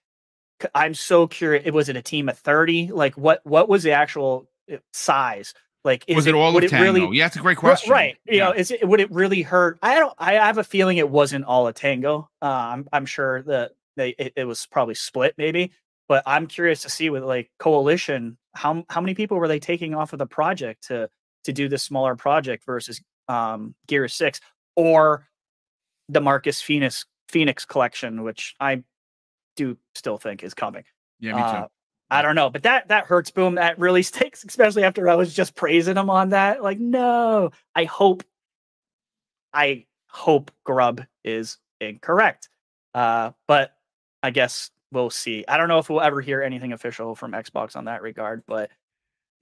[0.75, 1.65] I'm so curious.
[1.67, 2.89] It was it a team of 30?
[2.93, 5.55] Like what what was the actual uh, size?
[5.85, 7.13] Like is was it, all would of it really Tango?
[7.13, 7.93] yeah, that's a great question.
[7.93, 8.17] Right.
[8.25, 8.45] You Yeah.
[8.47, 9.79] know, is it would it really hurt?
[9.83, 12.29] I don't I have a feeling it wasn't all a tango.
[12.43, 15.73] Uh, I'm I'm sure that they it, it was probably split maybe,
[16.09, 19.95] but I'm curious to see with like coalition how how many people were they taking
[19.95, 21.09] off of the project to
[21.45, 24.41] to do this smaller project versus um Gear 6
[24.75, 25.29] or
[26.09, 28.83] the Marcus Phoenix Phoenix collection which I
[29.57, 30.85] do still think is coming.
[31.21, 31.45] yeah, me too.
[31.47, 31.67] Uh,
[32.09, 33.31] I don't know, but that that hurts.
[33.31, 36.63] Boom, that really stinks, especially after I was just praising him on that.
[36.63, 38.23] Like, no, I hope,
[39.53, 42.49] I hope Grubb is incorrect.
[42.95, 43.73] Uh, but
[44.23, 45.45] I guess we'll see.
[45.49, 48.71] I don't know if we'll ever hear anything official from Xbox on that regard, but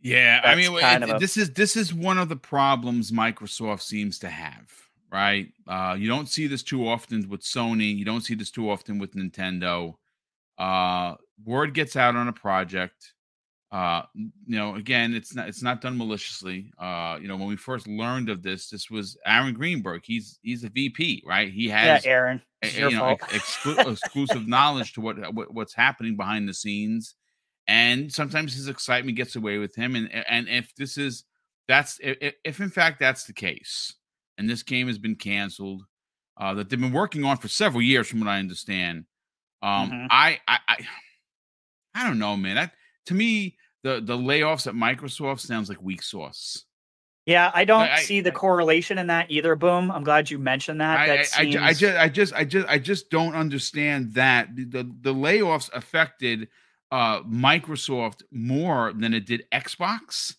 [0.00, 4.18] Yeah, I mean, it- a- this is this is one of the problems Microsoft seems
[4.20, 4.70] to have,
[5.12, 5.52] right?
[5.66, 7.94] Uh, you don't see this too often with Sony.
[7.96, 9.94] You don't see this too often with Nintendo.
[10.58, 13.12] Uh, word gets out on a project.
[13.72, 16.70] Uh, you know, again, it's not it's not done maliciously.
[16.78, 20.02] Uh, you know, when we first learned of this, this was Aaron Greenberg.
[20.04, 21.52] He's he's a VP, right?
[21.52, 25.52] He yeah, has Aaron, a- a- you know ex- exclu- exclusive knowledge to what, what
[25.52, 27.16] what's happening behind the scenes
[27.66, 31.24] and sometimes his excitement gets away with him and and if this is
[31.68, 33.94] that's if, if in fact that's the case
[34.38, 35.82] and this game has been canceled
[36.38, 39.04] uh that they've been working on for several years from what i understand
[39.64, 40.06] um Mhm.
[40.10, 40.76] I, I i
[41.94, 42.70] i don't know man
[43.06, 46.64] to me the the layoffs at microsoft sounds like weak sauce
[47.26, 49.56] yeah, I don't I- see the correlation in that either.
[49.56, 49.90] Boom.
[49.90, 50.98] I'm glad you mentioned that.
[51.00, 54.54] I, that I, I, I just, I just, I just, I just don't understand that
[54.54, 56.48] the, the layoffs affected
[56.92, 60.34] uh Microsoft more than it did Xbox.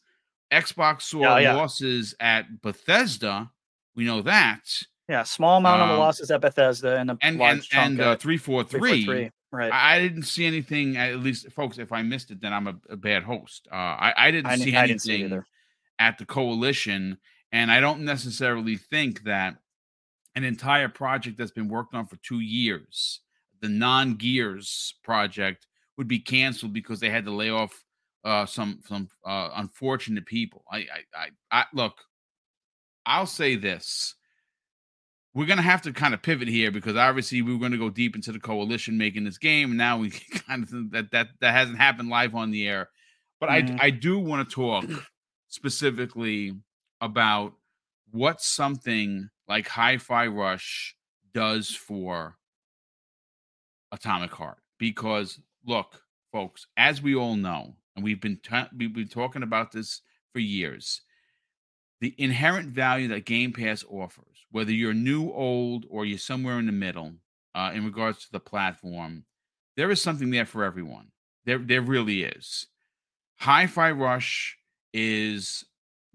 [0.53, 1.53] Xbox saw Yeah, yeah.
[1.55, 3.49] losses at Bethesda.
[3.95, 4.61] We know that,
[5.09, 8.15] yeah, small amount of um, losses at Bethesda and a and large and and uh,
[8.15, 9.05] three four three.
[9.05, 9.31] 343.
[9.51, 9.71] Right.
[9.71, 10.97] I, I didn't see anything.
[10.97, 13.69] At least, folks, if I missed it, then I'm a, a bad host.
[13.71, 15.43] Uh, I, I didn't I, see I didn't see anything
[15.99, 17.17] at the coalition
[17.51, 19.55] and i don't necessarily think that
[20.35, 23.21] an entire project that's been worked on for two years
[23.61, 27.83] the non-gears project would be canceled because they had to lay off
[28.25, 30.85] uh, some some uh, unfortunate people I, I
[31.15, 31.97] i i look
[33.05, 34.15] i'll say this
[35.36, 37.77] we're going to have to kind of pivot here because obviously we were going to
[37.77, 40.09] go deep into the coalition making this game and now we
[40.47, 42.89] kind of that that that hasn't happened live on the air
[43.39, 43.79] but Mhm.
[43.79, 44.86] i i do want to talk
[45.47, 46.53] specifically
[47.01, 47.53] about
[48.11, 50.95] what something like Hi-Fi Rush
[51.33, 52.38] does for
[53.91, 54.57] Atomic Heart.
[54.79, 59.71] Because look, folks, as we all know, and we've been ta- we've been talking about
[59.71, 60.01] this
[60.33, 61.01] for years,
[62.01, 66.65] the inherent value that Game Pass offers, whether you're new, old, or you're somewhere in
[66.65, 67.11] the middle,
[67.53, 69.25] uh, in regards to the platform,
[69.75, 71.07] there is something there for everyone.
[71.45, 72.65] There, there really is.
[73.41, 74.57] Hi-Fi Rush
[74.93, 75.65] is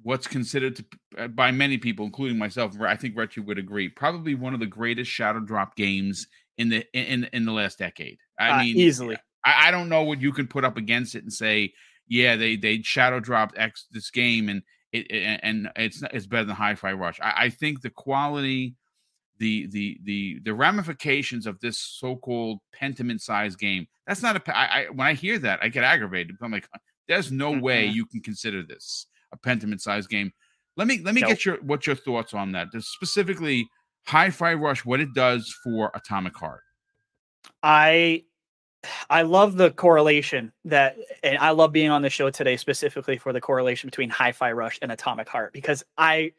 [0.02, 0.84] what's considered to,
[1.18, 2.74] uh, by many people, including myself.
[2.80, 6.26] I think Retro would agree, probably one of the greatest shadow drop games
[6.56, 8.16] in the in in the last decade.
[8.38, 9.16] I Uh, mean, easily.
[9.44, 11.74] I, I don't know what you can put up against it and say,
[12.08, 14.62] yeah, they they shadow dropped X this game and
[14.92, 17.20] it, it- and it's it's better than Hi-Fi Rush.
[17.20, 18.74] I, I think the quality,
[19.38, 23.86] the the the the ramifications of this so-called pentiment size game.
[24.06, 24.56] That's not a.
[24.58, 26.36] I, I when I hear that, I get aggravated.
[26.42, 26.68] I'm like,
[27.08, 27.94] there's no way Mhm.
[27.94, 30.32] you can consider this a pentiment size game.
[30.76, 31.30] Let me let me Nope.
[31.30, 32.72] get your what your thoughts on that.
[32.72, 33.68] Just specifically,
[34.06, 36.62] Hi-Fi Rush, what it does for Atomic Heart.
[37.62, 38.24] I
[39.08, 43.32] I love the correlation that and I love being on the show today specifically for
[43.32, 46.32] the correlation between Hi-Fi Rush and Atomic Heart because I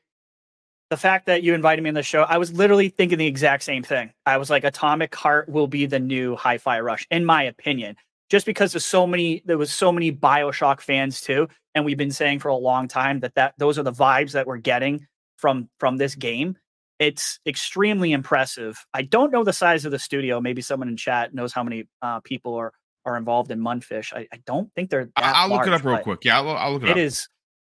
[0.90, 3.64] the fact that you invited me on the show, I was literally thinking the exact
[3.64, 4.12] same thing.
[4.26, 7.96] I was like Atomic Heart will be the new Hi-Fi Rush in my opinion.
[8.30, 12.12] Just because there's so many there was so many BioShock fans too and we've been
[12.12, 15.70] saying for a long time that that those are the vibes that we're getting from
[15.80, 16.58] from this game.
[17.02, 18.86] It's extremely impressive.
[18.94, 20.40] I don't know the size of the studio.
[20.40, 22.74] Maybe someone in chat knows how many uh, people are
[23.06, 24.14] are involved in Mundfish.
[24.14, 25.10] I, I don't think they're.
[25.16, 26.24] I'll large, look it up real quick.
[26.24, 26.98] Yeah, I'll, I'll look it, it up.
[26.98, 27.28] It is,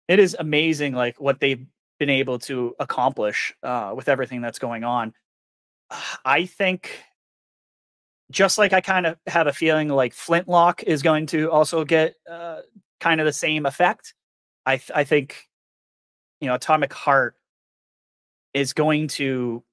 [0.08, 1.66] it is amazing, like what they've
[2.00, 5.12] been able to accomplish uh, with everything that's going on.
[6.24, 6.90] I think,
[8.32, 12.16] just like I kind of have a feeling like Flintlock is going to also get
[12.32, 12.62] uh,
[13.02, 14.14] kind of the same effect.
[14.66, 15.50] I th- I think,
[16.40, 17.36] you know, Atomic Heart
[18.58, 19.64] is going to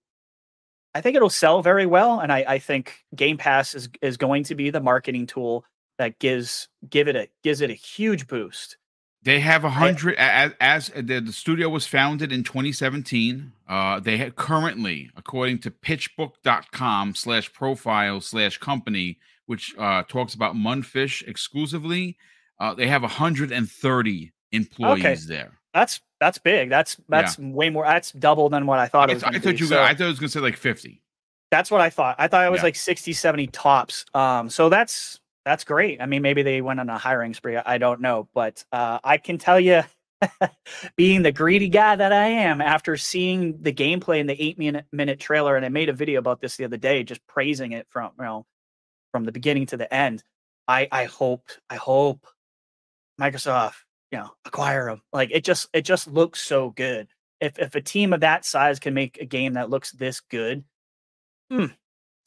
[0.95, 4.45] I think it'll sell very well, and I, I think Game Pass is is going
[4.45, 5.65] to be the marketing tool
[5.99, 8.77] that gives give it a gives it a huge boost.
[9.23, 13.53] They have a hundred as, as the, the, studio was founded in 2017.
[13.67, 20.55] Uh, they have currently, according to pitchbook.com slash profile slash company, which uh, talks about
[20.55, 22.19] Mundfish exclusively,
[22.61, 25.15] uh, they have 130 employees okay.
[25.27, 25.59] there.
[25.73, 26.71] That's that's big.
[26.71, 27.51] That's that's yeah.
[27.51, 27.85] way more.
[27.85, 29.11] That's double than what I thought.
[29.11, 29.67] It was I thought you.
[29.67, 31.03] So, I thought it was going to say like 50.
[31.51, 32.17] That's what I thought.
[32.19, 32.65] I thought it was yeah.
[32.65, 34.07] like 60, 70 tops.
[34.15, 36.01] Um, so that's that's great.
[36.01, 37.57] I mean, maybe they went on a hiring spree.
[37.59, 39.83] I don't know, but uh, I can tell you,
[40.97, 44.87] being the greedy guy that I am, after seeing the gameplay in the eight minute
[44.93, 47.87] minute trailer, and I made a video about this the other day, just praising it
[47.91, 48.47] from you know
[49.13, 50.25] from the beginning to the end.
[50.67, 52.27] I I hope I hope
[53.21, 53.75] Microsoft
[54.15, 55.03] you know acquire them.
[55.13, 57.09] Like it just it just looks so good.
[57.41, 60.63] If if a team of that size can make a game that looks this good,
[61.51, 61.67] hmm,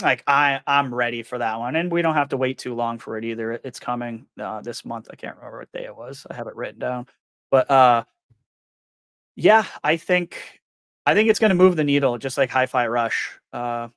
[0.01, 2.99] like I I'm ready for that one, and we don't have to wait too long
[2.99, 3.53] for it either.
[3.63, 5.07] It's coming uh, this month.
[5.09, 6.27] I can't remember what day it was.
[6.29, 7.07] I have it written down,
[7.51, 8.03] but uh,
[9.37, 10.59] yeah, I think
[11.05, 13.39] I think it's going to move the needle, just like Hi-Fi Rush.
[13.53, 13.87] Uh,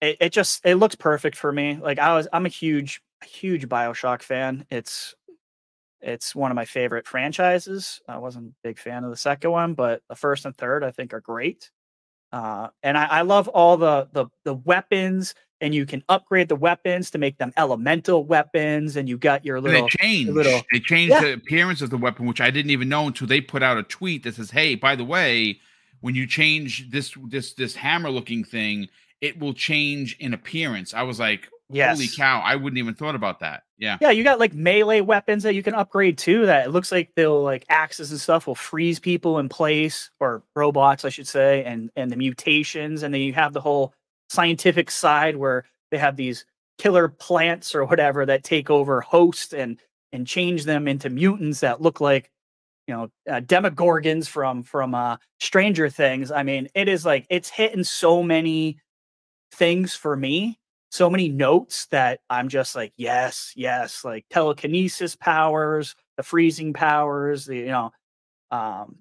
[0.00, 1.76] it, it just it looks perfect for me.
[1.82, 4.64] Like I was, I'm a huge huge Bioshock fan.
[4.70, 5.16] It's
[6.04, 8.00] it's one of my favorite franchises.
[8.06, 10.90] I wasn't a big fan of the second one, but the first and third I
[10.90, 11.70] think are great.
[12.30, 16.56] Uh, and I, I, love all the, the the weapons, and you can upgrade the
[16.56, 19.78] weapons to make them elemental weapons, and you got your little.
[19.78, 20.32] And they changed.
[20.32, 21.20] Little, they changed yeah.
[21.20, 23.84] the appearance of the weapon, which I didn't even know until they put out a
[23.84, 25.60] tweet that says, "Hey, by the way,
[26.00, 28.88] when you change this this this hammer looking thing,
[29.20, 31.96] it will change in appearance." I was like, Yes.
[31.96, 32.40] Holy cow!
[32.40, 33.62] I wouldn't even thought about that.
[33.78, 33.96] Yeah.
[34.00, 36.46] Yeah, you got like melee weapons that you can upgrade too.
[36.46, 40.42] That it looks like they'll like axes and stuff will freeze people in place, or
[40.54, 43.94] robots, I should say, and and the mutations, and then you have the whole
[44.28, 46.44] scientific side where they have these
[46.78, 49.78] killer plants or whatever that take over hosts and
[50.12, 52.30] and change them into mutants that look like
[52.86, 57.48] you know uh, demogorgons from from uh stranger things i mean it is like it's
[57.48, 58.78] hitting so many
[59.52, 60.58] things for me
[60.94, 67.46] so many notes that I'm just like, yes, yes, like telekinesis powers, the freezing powers,
[67.46, 67.90] the you know,
[68.52, 68.98] um,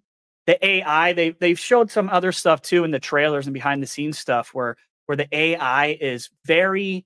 [0.47, 1.13] the AI.
[1.13, 4.55] They they've showed some other stuff too in the trailers and behind the scenes stuff
[4.55, 4.75] where
[5.05, 7.05] where the AI is very.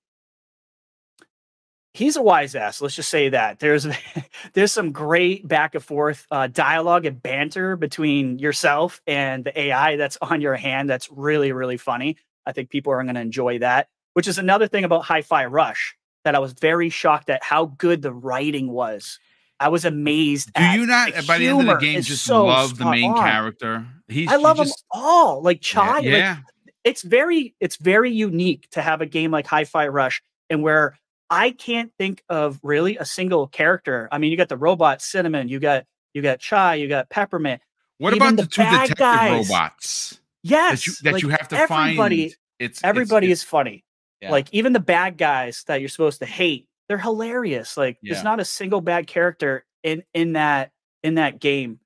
[1.93, 2.79] He's a wise ass.
[2.79, 3.85] Let's just say that there's
[4.53, 9.97] there's some great back and forth uh, dialogue and banter between yourself and the AI
[9.97, 10.89] that's on your hand.
[10.89, 12.15] That's really really funny.
[12.45, 15.95] I think people are going to enjoy that which is another thing about Hi-Fi Rush
[16.23, 19.19] that I was very shocked at how good the writing was.
[19.59, 20.51] I was amazed.
[20.53, 23.11] Do you not the by the end of the game just so love the main
[23.11, 23.17] on.
[23.23, 23.85] character?
[24.07, 25.43] He's I love just, them all.
[25.43, 26.29] Like Chai, yeah, yeah.
[26.31, 30.97] Like, it's very it's very unique to have a game like Hi-Fi Rush and where
[31.29, 34.09] I can't think of really a single character.
[34.11, 37.61] I mean, you got the robot Cinnamon, you got you got Chai, you got Peppermint.
[37.99, 39.47] What about the, the two detective guys.
[39.47, 40.19] robots?
[40.41, 42.37] Yes, that you, that like you have to everybody, find.
[42.57, 43.83] It's everybody it's, is funny.
[44.21, 44.31] Yeah.
[44.31, 47.77] Like even the bad guys that you're supposed to hate, they're hilarious.
[47.77, 48.13] Like yeah.
[48.13, 50.71] there's not a single bad character in in that
[51.03, 51.79] in that game.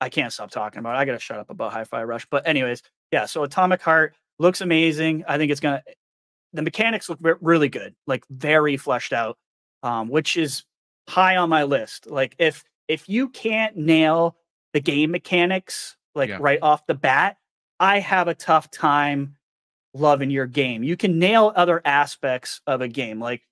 [0.00, 0.96] I can't stop talking about.
[0.96, 0.98] It.
[0.98, 2.26] I gotta shut up about Hi-Fi Rush.
[2.30, 3.26] But anyways, yeah.
[3.26, 5.24] So Atomic Heart looks amazing.
[5.26, 5.82] I think it's gonna.
[6.52, 9.38] The mechanics look really good, like very fleshed out,
[9.82, 10.64] um, which is
[11.08, 12.10] high on my list.
[12.10, 14.36] Like if if you can't nail
[14.72, 16.38] the game mechanics like yeah.
[16.40, 17.38] right off the bat,
[17.80, 19.36] I have a tough time
[19.94, 20.82] love in your game.
[20.82, 23.42] You can nail other aspects of a game, like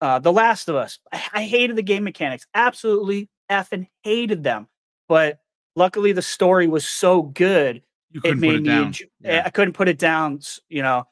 [0.00, 0.98] uh, The Last of Us.
[1.12, 4.68] I, I hated the game mechanics, absolutely effing hated them.
[5.08, 5.40] But
[5.76, 7.82] luckily, the story was so good,
[8.24, 8.82] it made me.
[8.82, 9.42] Enjoy, yeah.
[9.44, 11.04] I couldn't put it down, you know.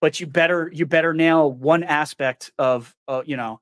[0.00, 3.60] But you better you better nail one aspect of uh, you know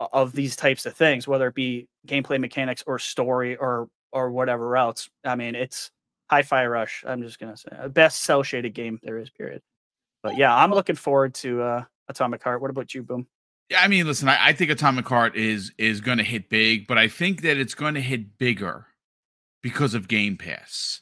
[0.00, 4.76] of these types of things, whether it be gameplay mechanics or story or or whatever
[4.76, 5.08] else.
[5.24, 5.90] I mean, it's
[6.30, 7.04] Hi-Fi Rush.
[7.06, 9.30] I'm just gonna say best cel shaded game there is.
[9.30, 9.62] Period.
[10.22, 12.60] But yeah, I'm looking forward to uh, Atomic Heart.
[12.60, 13.26] What about you, Boom?
[13.70, 16.86] Yeah, I mean, listen, I, I think Atomic Heart is is going to hit big,
[16.86, 18.86] but I think that it's going to hit bigger
[19.62, 21.00] because of Game Pass.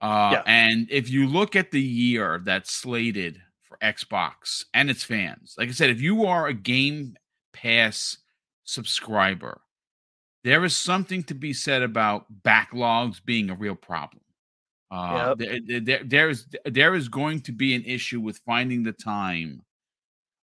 [0.00, 0.42] Uh, Yeah.
[0.46, 5.68] And if you look at the year that's slated for Xbox and its fans, like
[5.68, 7.16] I said, if you are a Game
[7.54, 8.18] Pass
[8.64, 9.62] subscriber,
[10.42, 14.20] there is something to be said about backlogs being a real problem.
[14.90, 18.92] Uh, there, there, there is there is going to be an issue with finding the
[18.92, 19.60] time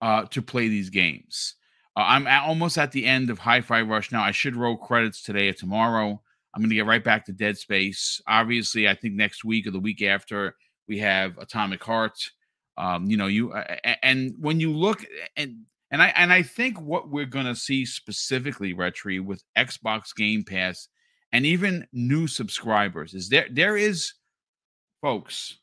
[0.02, 1.54] uh, to play these games.
[1.96, 4.22] Uh, I'm at, almost at the end of Hi-Fi Rush now.
[4.22, 6.20] I should roll credits today or tomorrow.
[6.54, 8.20] I'm going to get right back to Dead Space.
[8.26, 10.54] Obviously, I think next week or the week after
[10.88, 12.18] we have Atomic Heart.
[12.76, 15.04] Um, you know, you uh, and when you look
[15.36, 20.14] and and I and I think what we're going to see specifically, Retri, with Xbox
[20.14, 20.88] Game Pass
[21.32, 24.12] and even new subscribers is there there is
[25.04, 25.58] folks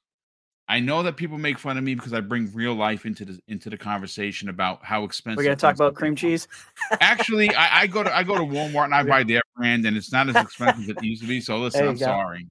[0.71, 3.37] I know that people make fun of me because I bring real life into the
[3.49, 5.39] into the conversation about how expensive.
[5.39, 6.47] We're gonna talk about cream cheese.
[7.01, 9.97] Actually, I, I go to I go to Walmart and I buy their brand, and
[9.97, 11.41] it's not as expensive as it used to be.
[11.41, 12.05] So listen, I'm go.
[12.05, 12.47] sorry.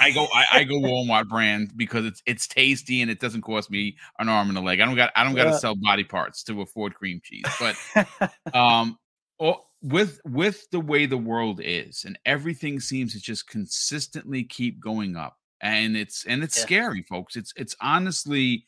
[0.00, 3.70] I go I, I go Walmart brand because it's it's tasty and it doesn't cost
[3.70, 4.80] me an arm and a leg.
[4.80, 7.44] I don't got I don't got to sell body parts to afford cream cheese.
[7.60, 8.98] But um
[9.38, 14.80] oh, with with the way the world is and everything seems to just consistently keep
[14.80, 16.62] going up and it's and it's Yeah.
[16.62, 18.64] scary folks it's it's honestly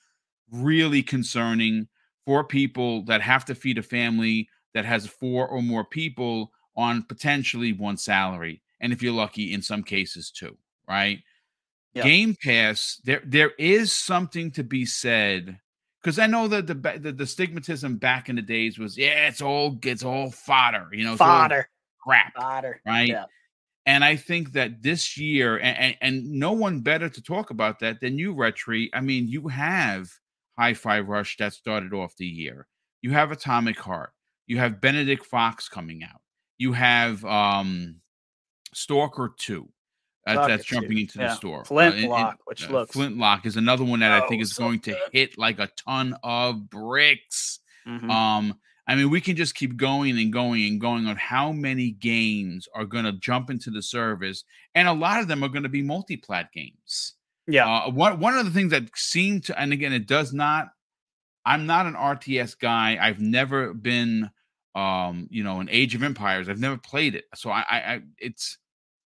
[0.51, 1.88] really concerning
[2.26, 7.03] for people that have to feed a family that has four or more people on
[7.05, 10.57] potentially one salary and if you're lucky in some cases two
[10.88, 11.20] right
[11.95, 12.05] Yeah.
[12.05, 15.59] game pass there there is something to be said
[16.03, 19.40] because I know that the, the the stigmatism back in the days was yeah it's
[19.43, 21.68] all it's all fodder you know Fodder.
[22.03, 22.80] crap Fodder.
[22.86, 23.24] right Yeah.
[23.85, 28.01] And I think that this year and, and no one better to talk about that
[28.01, 30.09] than you Retri I mean you have
[30.59, 32.66] Hi-Fi Rush that started off the year
[33.01, 34.12] you have Atomic Heart
[34.47, 36.20] you have Benedict Fox coming out
[36.59, 37.97] you have um
[38.74, 39.68] Stalker 2
[40.24, 41.35] that's, that's jumping 2, into the yeah.
[41.35, 44.43] store Uh, and- Flintlock, which uh, looks Flintlock is another one that I Oh, think
[44.43, 47.59] is so going to hit like a ton of bricks.
[47.89, 48.09] Mhm.
[48.09, 51.93] Um, I mean, we can just keep going and going and going on how many
[51.93, 55.62] games are going to jump into the service, and a lot of them are going
[55.62, 57.14] to be multi-plat games.
[57.47, 57.68] yeah.
[57.68, 60.68] Uh, one one of the things that seemed to, and again, it does not.
[61.45, 62.99] I'm not an RTS guy.
[63.01, 64.30] I've never been,
[64.74, 66.49] um, you know, an Age of Empires.
[66.49, 68.59] I've never played it, so I, I, I it's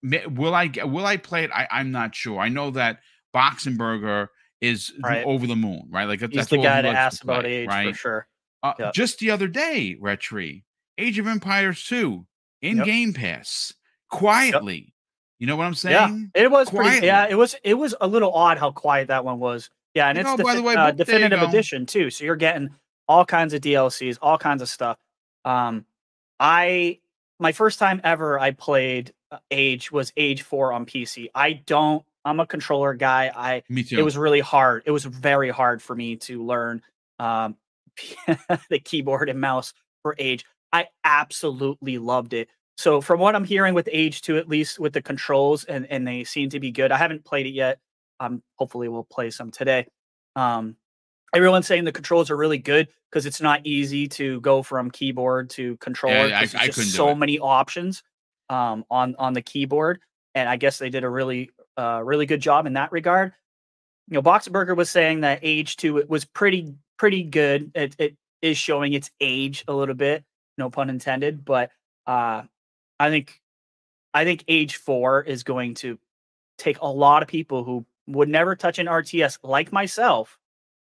[0.02, 1.50] will I get will I play it?
[1.52, 2.38] I, I'm not sure.
[2.40, 3.00] I know that
[3.34, 4.28] Boxenberger
[4.60, 5.24] is Right.
[5.26, 6.04] over the moon, right?
[6.04, 7.94] Like He's that's the guy to ask about play, age right?
[7.94, 8.28] for sure.
[8.70, 8.94] Uh, Yep.
[8.94, 10.62] Just the other day, Retri,
[10.98, 12.26] Age of Empires 2
[12.62, 12.86] in Yep.
[12.86, 13.72] Game Pass,
[14.10, 14.92] quietly.
[15.38, 16.30] You know what I'm saying?
[16.34, 17.04] Yeah, it was pretty.
[17.06, 17.54] Yeah, it was.
[17.62, 19.68] It was a little odd how quiet that one was.
[19.94, 22.08] Yeah, and You it's know, by the way, uh, but there you definitive edition too.
[22.10, 22.70] So you're getting
[23.08, 24.96] all kinds of DLCs, all kinds of stuff.
[25.44, 25.84] Um,
[26.40, 27.00] I
[27.38, 31.28] my first time ever I played uh, Age was Age Four on PC.
[31.34, 32.02] I don't.
[32.24, 33.30] I'm a controller guy.
[33.34, 33.98] I Me too.
[33.98, 34.82] it was really hard.
[34.86, 36.82] It was very hard for me to learn
[37.18, 37.56] um,
[38.70, 39.72] the keyboard and mouse
[40.02, 40.44] for Age.
[40.72, 42.48] I absolutely loved it.
[42.76, 46.06] So from what I'm hearing with Age 2, at least with the controls, and and
[46.06, 46.92] they seem to be good.
[46.92, 47.78] I haven't played it yet.
[48.20, 49.86] Um, hopefully we'll play some today.
[50.36, 50.76] Um,
[51.34, 55.50] everyone's saying the controls are really good because it's not easy to go from keyboard
[55.50, 56.14] to controller.
[56.34, 58.02] I- 'cause I couldn't do so many options
[58.50, 60.00] um, on on the keyboard,
[60.34, 63.32] and I guess they did a really uh, really good job in that regard.
[64.08, 67.70] You know, Boxenberger was saying that Age Two it was pretty pretty good.
[67.74, 70.24] It it is showing its age a little bit,
[70.58, 71.70] no pun intended, but
[72.06, 72.42] uh,
[72.98, 73.40] I think
[74.14, 75.98] I think Age Four is going to
[76.58, 80.38] take a lot of people who would never touch an RTS like myself,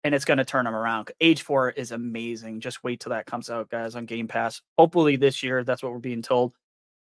[0.03, 1.11] and it's going to turn them around.
[1.21, 2.59] Age Four is amazing.
[2.59, 4.61] Just wait till that comes out, guys, on Game Pass.
[4.77, 5.63] Hopefully this year.
[5.63, 6.53] That's what we're being told.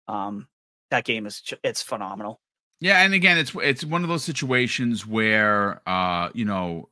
[0.08, 0.48] Um,
[0.90, 2.40] that game is it's phenomenal.
[2.80, 6.88] Yeah, and again, it's it's one of those situations where uh, you know,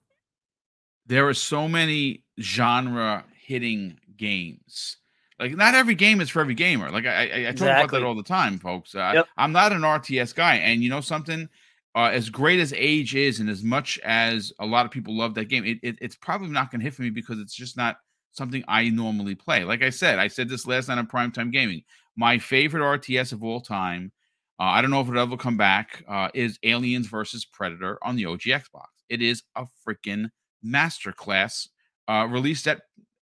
[1.08, 4.96] there are so many genre hitting games.
[5.40, 6.90] Like not every game is for every gamer.
[6.90, 8.94] Like I, I, I talk about that all the time, folks.
[8.94, 9.26] Uh, Yep.
[9.36, 11.48] I'm not an RTS guy, and you know something.
[11.94, 15.34] Uh, as great as Age is, and as much as a lot of people love
[15.34, 17.76] that game, it, it it's probably not going to hit for me because it's just
[17.76, 17.96] not
[18.32, 19.64] something I normally play.
[19.64, 21.82] Like I said, I said this last night on Primetime Gaming.
[22.16, 24.12] My favorite RTS of all time
[24.60, 26.04] uh, I don't know if it'll ever come back.
[26.08, 28.86] Uh, is Aliens versus Predator on the OG Xbox?
[29.08, 30.30] It is a freaking
[30.64, 31.68] masterclass.
[32.08, 32.80] Uh, released at,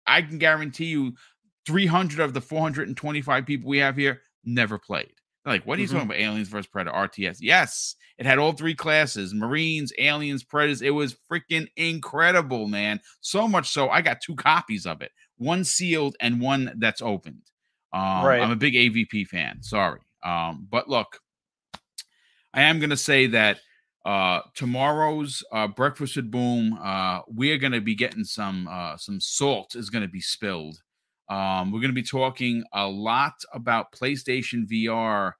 [0.05, 1.13] I can guarantee you,
[1.65, 5.13] 300 of the 425 people we have here never played.
[5.45, 5.91] They're like, what are you Mhm.
[5.91, 6.19] talking about?
[6.19, 7.37] Aliens versus Predator RTS?
[7.41, 10.81] Yes, it had all three classes: Marines, Aliens, Predators.
[10.81, 12.99] It was freaking incredible, man.
[13.21, 17.41] So much so, I got two copies of it, one sealed and one that's opened.
[17.93, 18.41] Um, Right.
[18.41, 19.61] I'm a big AVP fan.
[19.63, 20.01] Sorry.
[20.23, 21.19] Um, but look,
[22.53, 23.59] I am going to say that
[24.05, 28.97] uh, tomorrow's uh, breakfast with Boom, uh, we are going to be getting some uh,
[28.97, 30.81] some salt is going to be spilled.
[31.29, 35.33] Um, we're going to be talking a lot about PlayStation VR,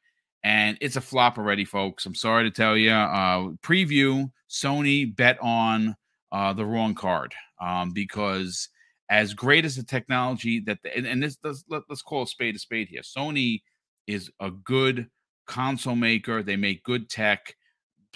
[0.43, 2.05] and it's a flop already, folks.
[2.05, 2.91] I'm sorry to tell you.
[2.91, 5.95] Uh, preview: Sony bet on
[6.32, 8.70] uh, the wrong card um, because
[9.09, 12.55] as great as the technology that the, and, and this let's, let's call a spade
[12.55, 13.01] a spade here.
[13.01, 13.61] Sony
[14.07, 15.07] is a good
[15.47, 16.41] console maker.
[16.41, 17.55] They make good tech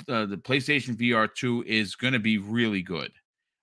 [0.08, 3.12] uh, the PlayStation VR 2 is going to be really good.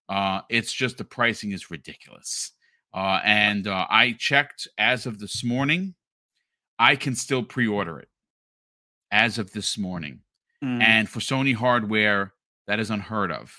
[0.08, 2.52] Uh, it's just the pricing is ridiculous.
[2.92, 5.94] Uh, and uh, I checked as of this morning,
[6.78, 8.08] I can still pre order it
[9.10, 10.20] as of this morning.
[10.62, 10.82] Mm.
[10.82, 12.34] And for Sony hardware,
[12.66, 13.54] that is unheard of.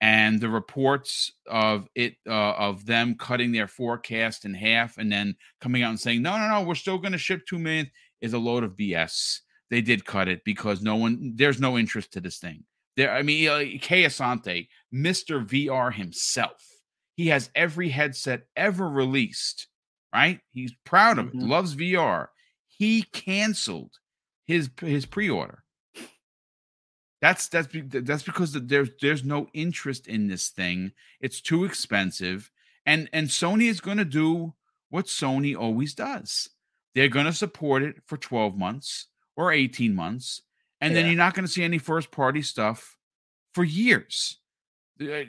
[0.00, 5.36] And the reports of it, uh, of them cutting their forecast in half and then
[5.60, 7.90] coming out and saying, no, no, no, we're still going to ship 2 million
[8.20, 9.40] is a load of BS
[9.70, 12.64] they did cut it because no one there's no interest to this thing.
[12.96, 15.46] There, I mean, uh, Kay Asante, Mr.
[15.46, 16.64] VR himself,
[17.14, 19.68] he has every headset ever released.
[20.14, 20.40] Right?
[20.52, 21.36] He's proud of it.
[21.36, 21.48] Mm-hmm.
[21.48, 22.28] Loves VR.
[22.68, 23.92] He canceled
[24.46, 25.62] his his pre-order.
[27.20, 30.92] That's that's that's because there's there's no interest in this thing.
[31.20, 32.50] It's too expensive,
[32.84, 34.54] and and Sony is going to do
[34.90, 36.50] what Sony always does.
[36.94, 40.42] They're going to support it for 12 months or 18 months,
[40.80, 41.00] and yeah.
[41.00, 42.96] then you're not going to see any first party stuff
[43.54, 44.38] for years.
[45.00, 45.24] Uh,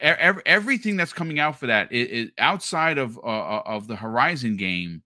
[0.00, 5.02] everything that's coming out for that is, outside of uh, uh, of the Horizon game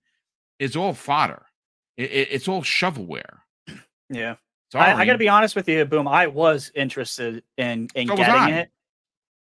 [0.60, 1.46] is all fodder.
[1.96, 3.38] it's all shovelware.
[4.08, 4.36] Yeah,
[4.74, 6.06] I, I got to be honest with you, Boom.
[6.06, 8.70] I was interested in in so getting it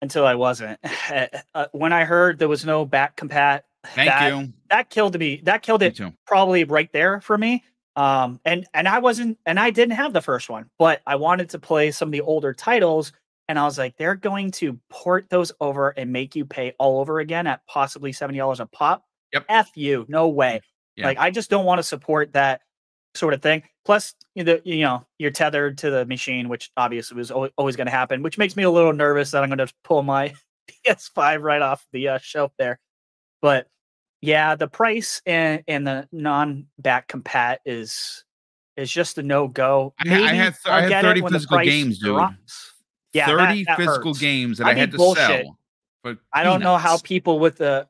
[0.02, 0.78] until I wasn't.
[1.54, 4.52] uh, when I heard there was no back compat, thank that, you.
[4.70, 5.40] That killed me.
[5.44, 7.64] That killed it probably right there for me.
[7.98, 11.50] Um, and and I wasn't and I didn't have the first one, but I wanted
[11.50, 13.10] to play some of the older titles,
[13.48, 17.00] and I was like, they're going to port those over and make you pay all
[17.00, 19.04] over again at possibly seventy dollars a pop.
[19.32, 19.46] Yep.
[19.48, 20.60] F you, no way.
[20.94, 21.06] Yeah.
[21.06, 22.60] Like I just don't want to support that
[23.16, 23.64] sort of thing.
[23.84, 27.88] Plus, you know, you know, you're tethered to the machine, which obviously was always going
[27.88, 30.34] to happen, which makes me a little nervous that I'm going to pull my
[30.86, 32.78] PS5 right off the uh, shelf there.
[33.42, 33.66] But
[34.20, 38.24] yeah, the price and and the non back compat is
[38.76, 39.94] is just a no go.
[39.98, 42.20] I, I, had th- I had thirty physical games, dude.
[43.12, 44.20] Yeah, thirty that, that physical hurts.
[44.20, 45.44] games that I, I had to bullshit.
[45.44, 45.58] sell.
[46.02, 47.88] But I don't know how people with the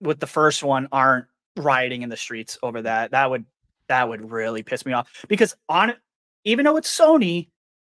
[0.00, 3.12] with the first one aren't rioting in the streets over that.
[3.12, 3.44] That would
[3.88, 5.94] that would really piss me off because on
[6.44, 7.48] even though it's Sony,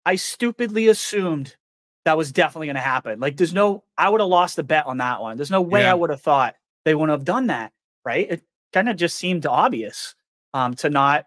[0.05, 1.57] I stupidly assumed
[2.05, 3.19] that was definitely going to happen.
[3.19, 5.37] Like, there's no, I would have lost the bet on that one.
[5.37, 5.91] There's no way yeah.
[5.91, 6.55] I would have thought
[6.87, 7.73] they wouldn't have done that,
[8.05, 8.31] right?
[8.31, 10.15] It kind of just seemed obvious
[10.55, 11.27] um, to not,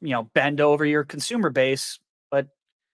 [0.00, 1.98] you know, bend over your consumer base.
[2.30, 2.48] But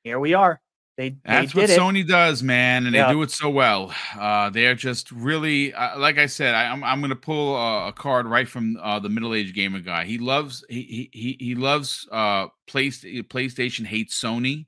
[0.04, 0.60] here we are.
[0.96, 1.78] They, That's they what it.
[1.78, 3.08] Sony does, man, and yeah.
[3.08, 3.92] they do it so well.
[4.16, 7.56] Uh, they're just really, uh, like I said, I, am I'm, I'm going to pull
[7.56, 10.04] a, a, card right from uh, the middle aged gamer guy.
[10.04, 14.66] He loves he he he loves uh, PlayStation hates Sony,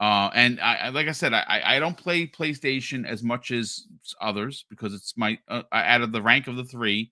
[0.00, 3.86] uh, and I, like I said, I, I don't play PlayStation as much as
[4.20, 7.10] others because it's my uh, out of the rank of the three,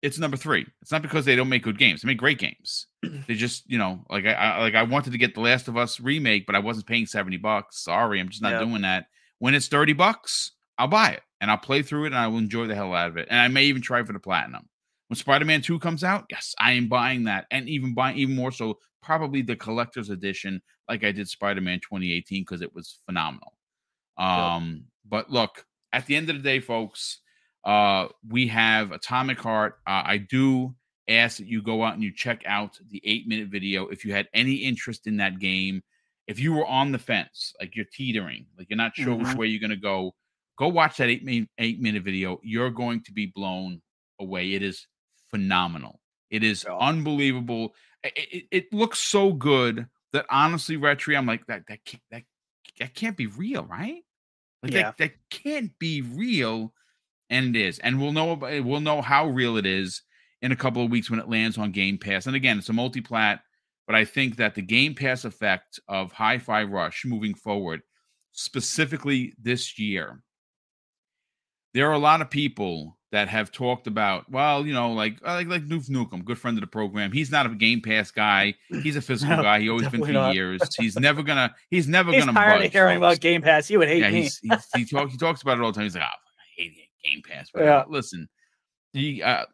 [0.00, 0.66] it's number three.
[0.80, 2.86] It's not because they don't make good games; they make great games.
[3.26, 5.76] they just, you know, like I, I, like I wanted to get the Last of
[5.76, 7.82] Us remake, but I wasn't paying seventy bucks.
[7.82, 9.06] Sorry, I'm just not doing that.
[9.40, 12.38] When it's thirty bucks, I'll buy it and I'll play through it and I will
[12.38, 13.28] enjoy the hell out of it.
[13.30, 14.68] And I may even try for the platinum.
[15.08, 17.46] When Spider-Man 2 comes out, yes, I am buying that.
[17.50, 22.42] And even buying even more so, probably the collector's edition, like I did Spider-Man 2018,
[22.42, 23.52] because it was phenomenal.
[24.16, 27.20] Um, but look, at the end of the day, folks,
[27.64, 29.78] uh, we have Atomic Heart.
[29.86, 30.74] Uh, I do
[31.08, 34.12] ask that you go out and you check out the eight minute video if you
[34.12, 35.82] had any interest in that game.
[36.26, 39.28] If you were on the fence, like you're teetering, like you're not sure mm-hmm.
[39.28, 40.14] which way you're going to go,
[40.56, 42.40] go watch that eight eight minute video.
[42.42, 43.82] You're going to be blown
[44.18, 44.54] away.
[44.54, 44.86] It is
[45.34, 46.00] phenomenal.
[46.30, 47.74] It is unbelievable.
[48.04, 51.64] It, it, it, looks so good that honestly, Retri, I'm like that.
[51.66, 52.22] That can't, that
[52.78, 54.02] that can't be real, right?
[54.62, 54.82] Like yeah.
[54.82, 56.72] that, that can't be real,
[57.30, 57.80] and it is.
[57.80, 60.02] And we'll know about, eh, we'll know how real it is
[60.40, 62.26] in a couple of weeks when it lands on Game Pass.
[62.26, 63.40] And again, it's a multi-plat,
[63.88, 67.82] but I think that the Game Pass effect of Hi-Fi Rush moving forward,
[68.30, 70.22] specifically this year,
[71.74, 75.34] there are a lot of people that have talked about, well, you know, like uh,
[75.34, 77.12] like like Noof Nukem, good friend of the program.
[77.12, 78.54] He's not a Game Pass guy.
[78.82, 79.60] He's a physical no, guy.
[79.60, 80.34] He always been for not.
[80.34, 80.60] years.
[80.76, 81.54] He's never gonna.
[81.70, 82.32] He's never he's gonna.
[82.32, 83.18] Tired budge, of hearing folks.
[83.18, 83.68] about Game Pass.
[83.68, 84.22] He would hate yeah, me.
[84.22, 85.12] He's, he's, he talks.
[85.12, 85.84] He talks about it all the time.
[85.84, 86.72] He's like, oh, I hate
[87.04, 87.50] Game Pass.
[87.52, 87.84] But yeah.
[87.88, 88.28] listen,
[88.92, 89.44] he uh,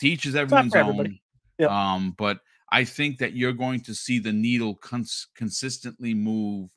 [0.00, 1.18] teaches everyone's own.
[1.58, 1.70] Yep.
[1.70, 2.40] Um, but
[2.70, 6.70] I think that you're going to see the needle cons- consistently move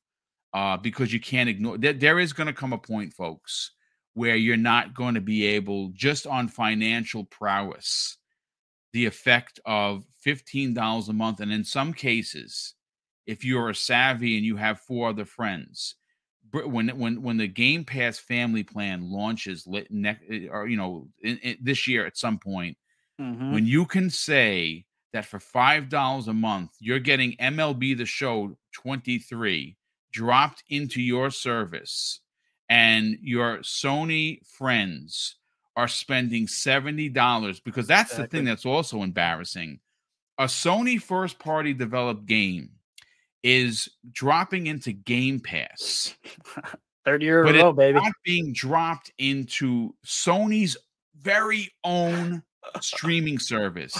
[0.54, 1.78] uh, because you can't ignore.
[1.78, 3.72] There, there is going to come a point, folks,
[4.14, 8.18] where you're not going to be able just on financial prowess
[8.94, 12.74] the effect of $15 a month and in some cases
[13.26, 15.96] if you're a savvy and you have four other friends
[16.52, 21.38] when when when the game pass family plan launches next eh, or you know in,
[21.38, 22.78] in, this year at some point
[23.20, 23.54] mm-hmm.
[23.54, 28.56] when you can say that for five dollars a month you're getting mlb the show
[28.74, 29.78] 23
[30.12, 32.20] dropped into your service
[32.72, 35.36] and your Sony friends
[35.76, 39.82] are spending $70 because that's the thing that's also embarrassing.
[40.38, 42.70] A Sony first party developed game
[43.44, 46.16] is dropping into Game Pass.
[47.06, 48.00] Third year in a row, baby.
[48.00, 50.78] Not being dropped into Sony's
[51.20, 52.42] very own
[52.80, 53.98] streaming service.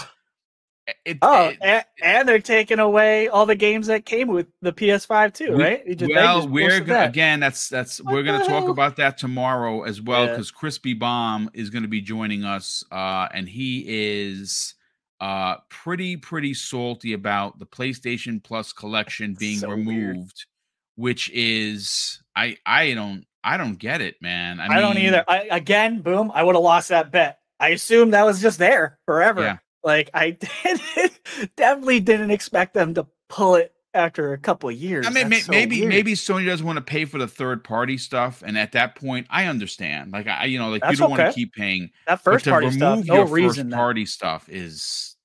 [1.04, 4.72] It, oh, it, and, and, they're taking away all the games that came with the
[4.72, 5.96] PS5 too, we, right?
[5.96, 7.08] Just, well, we're gonna, that.
[7.10, 7.38] again.
[7.38, 10.58] That's that's what we're going to talk about that tomorrow as well because yeah.
[10.58, 14.74] Crispy Bomb is going to be joining us, uh, and he is
[15.20, 20.30] uh, pretty pretty salty about the PlayStation Plus collection being so removed, weird.
[20.96, 24.58] which is I I don't I don't get it, man.
[24.58, 25.24] I, I mean, don't either.
[25.28, 27.38] I, again, boom, I would have lost that bet.
[27.60, 29.42] I assumed that was just there forever.
[29.42, 29.58] Yeah.
[29.84, 30.30] Like I
[30.64, 31.10] did,
[31.56, 35.06] definitely didn't expect them to pull it after a couple of years.
[35.06, 35.88] I mean, may, so maybe weird.
[35.88, 39.26] maybe Sony doesn't want to pay for the third party stuff, and at that point,
[39.30, 40.12] I understand.
[40.12, 41.22] Like I, you know, like That's you don't okay.
[41.22, 43.04] want to keep paying that first party stuff.
[43.04, 43.70] No reason.
[43.70, 45.16] First party stuff is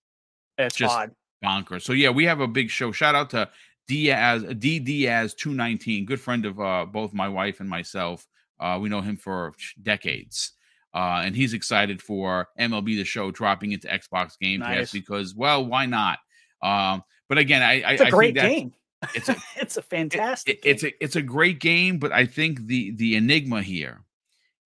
[0.57, 1.11] it's just odd.
[1.43, 1.83] bonkers.
[1.83, 2.91] So yeah, we have a big show.
[2.91, 3.49] Shout out to
[3.87, 8.27] Diaz D Diaz two nineteen, good friend of uh, both my wife and myself.
[8.59, 10.53] Uh, we know him for decades.
[10.93, 14.77] Uh, and he's excited for MLB the Show dropping into Xbox Game nice.
[14.77, 16.19] Pass because, well, why not?
[16.61, 18.73] Um, but again, I, it's a I great game.
[19.13, 20.65] It's a, it's a fantastic.
[20.65, 24.01] It, it's a it's a great game, but I think the the enigma here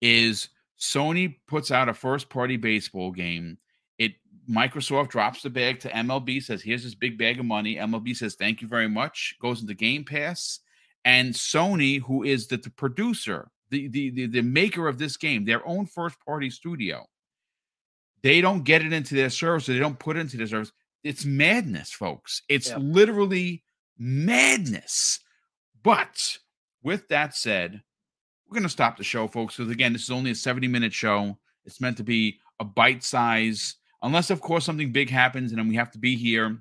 [0.01, 0.49] is
[0.79, 3.57] Sony puts out a first party baseball game.
[3.97, 4.13] It
[4.49, 7.75] Microsoft drops the bag to MLB, says here's this big bag of money.
[7.75, 10.59] MLB says thank you very much, goes into Game Pass,
[11.03, 15.45] and Sony, who is the, the producer the, the the the maker of this game,
[15.45, 17.05] their own first party studio,
[18.21, 20.71] they don't get it into their service, so they don't put it into their service.
[21.03, 22.43] It's madness, folks.
[22.47, 22.77] It's yeah.
[22.77, 23.63] literally
[23.97, 25.19] madness.
[25.83, 26.37] But
[26.83, 27.81] with that said,
[28.47, 29.57] we're going to stop the show, folks.
[29.57, 31.37] Because again, this is only a 70 minute show.
[31.65, 35.67] It's meant to be a bite size, unless, of course, something big happens and then
[35.67, 36.59] we have to be here.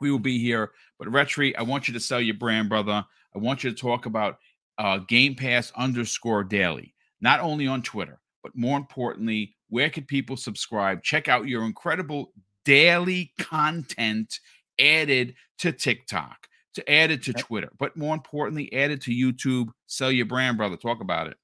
[0.00, 0.72] we will be here.
[0.98, 3.04] But Retri, I want you to sell your brand, brother.
[3.34, 4.38] I want you to talk about
[4.78, 10.36] uh, Game Pass underscore daily, not only on Twitter, but more importantly, where can people
[10.36, 11.02] subscribe?
[11.02, 12.32] Check out your incredible
[12.64, 14.38] daily content
[14.80, 19.68] added to TikTok, to added to Twitter, but more importantly, added to YouTube.
[19.86, 20.76] Sell your brand, brother.
[20.76, 21.36] Talk about it.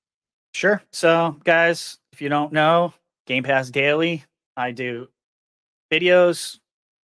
[0.53, 0.83] Sure.
[0.93, 2.93] So, guys, if you don't know,
[3.26, 4.24] Game Pass Daily,
[4.57, 5.09] I do
[5.93, 6.59] videos,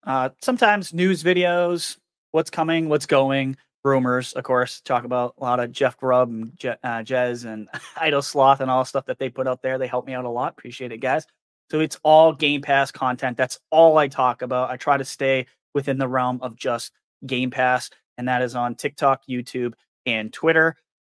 [0.05, 1.97] uh, sometimes news videos,
[2.31, 6.53] what's coming, what's going, rumors, of course, talk about a lot of Jeff Grubb and
[6.57, 9.78] Je- uh, Jez and Idle Sloth and all stuff that they put out there.
[9.78, 10.52] They help me out a lot.
[10.52, 11.27] Appreciate it, guys.
[11.70, 13.36] So it's all Game Pass content.
[13.36, 14.70] That's all I talk about.
[14.70, 16.93] I try to stay within the realm of just
[17.27, 19.73] Game Pass, and that is on TikTok, YouTube,
[20.06, 20.77] and Twitter.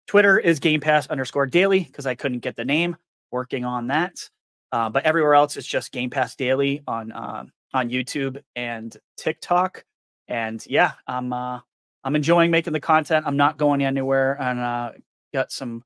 [0.08, 2.96] Twitter is Game Pass underscore daily because I couldn't get the name.
[3.32, 4.30] Working on that.
[4.72, 9.84] Uh, but everywhere else, it's just Game Pass Daily on uh, on YouTube and TikTok.
[10.28, 11.60] And yeah, I'm uh,
[12.04, 13.26] I'm enjoying making the content.
[13.26, 14.92] I'm not going anywhere, and uh,
[15.34, 15.84] got some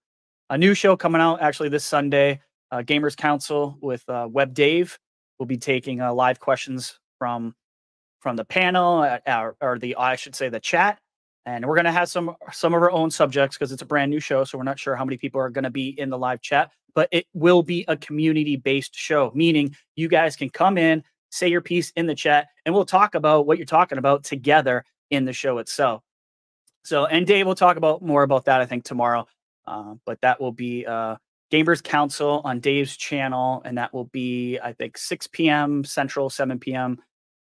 [0.50, 2.42] a new show coming out actually this Sunday.
[2.72, 4.98] Uh, Gamers Council with uh, Web Dave
[5.40, 7.56] will be taking uh, live questions from
[8.20, 11.00] from the panel uh, or, or the I should say the chat,
[11.46, 14.20] and we're gonna have some some of our own subjects because it's a brand new
[14.20, 16.72] show, so we're not sure how many people are gonna be in the live chat.
[16.96, 21.48] But it will be a community based show, meaning you guys can come in, say
[21.48, 25.26] your piece in the chat, and we'll talk about what you're talking about together in
[25.26, 26.04] the show itself.
[26.88, 29.28] So, and Dave will talk about more about that, I think, tomorrow.
[29.66, 31.18] Uh, but that will be uh,
[31.52, 35.84] Gamers Council on Dave's channel, and that will be, I think, 6 p.m.
[35.84, 37.00] Central, 7 p.m.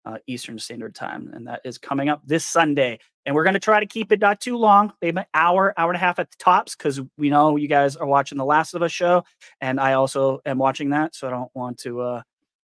[0.06, 3.00] Uh, Eastern Standard Time, and that is coming up this Sunday.
[3.26, 5.90] And we're going to try to keep it not too long, maybe an hour, hour
[5.90, 8.76] and a half at the tops, because we know you guys are watching the Last
[8.76, 9.26] of Us show,
[9.60, 12.00] and I also am watching that, so I don't want to.
[12.00, 12.22] Uh,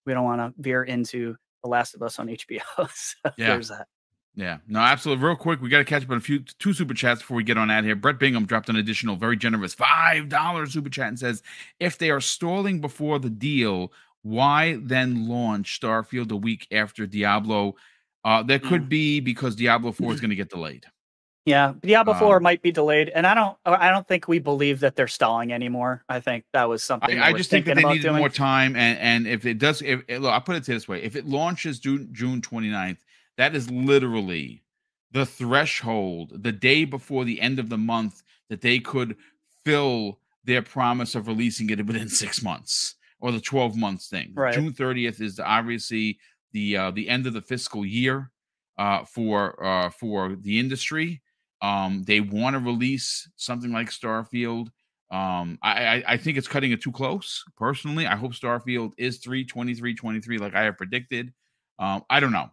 [0.05, 2.59] we don't want to veer into the Last of Us on HBO.
[2.93, 3.47] so yeah.
[3.47, 3.87] there's that.
[4.35, 5.23] Yeah, no, absolutely.
[5.23, 7.43] Real quick, we got to catch up on a few two super chats before we
[7.43, 7.95] get on out here.
[7.95, 11.41] Brett Bingham dropped an additional, very generous five dollar super chat and says,
[11.79, 13.93] "If they are stalling before the deal,
[14.23, 17.75] why then launch Starfield a week after Diablo?
[18.25, 18.89] Uh, that could mm.
[18.89, 20.85] be because Diablo Four is going to get delayed.
[21.45, 23.55] Yeah, Diablo Um, Four might be delayed, and I don't.
[23.65, 26.03] I don't think we believe that they're stalling anymore.
[26.09, 27.19] I think that was something.
[27.19, 28.17] I, I just think that they needed doing.
[28.17, 31.15] more time, and and if it does, if look, I'll put it this way: if
[31.15, 32.97] it launches June June 29th,
[33.37, 34.63] that is literally
[35.11, 39.15] the threshold, the day before the end of the month, that they could
[39.63, 44.31] fill their promise of releasing it within six months or the 12 months thing.
[44.35, 44.53] Right.
[44.53, 46.19] June 30th is obviously
[46.53, 48.31] the uh, the end of the fiscal year
[48.77, 51.21] uh, for uh, for the industry.
[51.61, 54.67] Um, they want to release something like Starfield.
[55.11, 57.43] Um, I, I I think it's cutting it too close.
[57.57, 61.33] Personally, I hope Starfield is 323 23 like I have predicted.
[61.79, 62.49] Um, I don't know.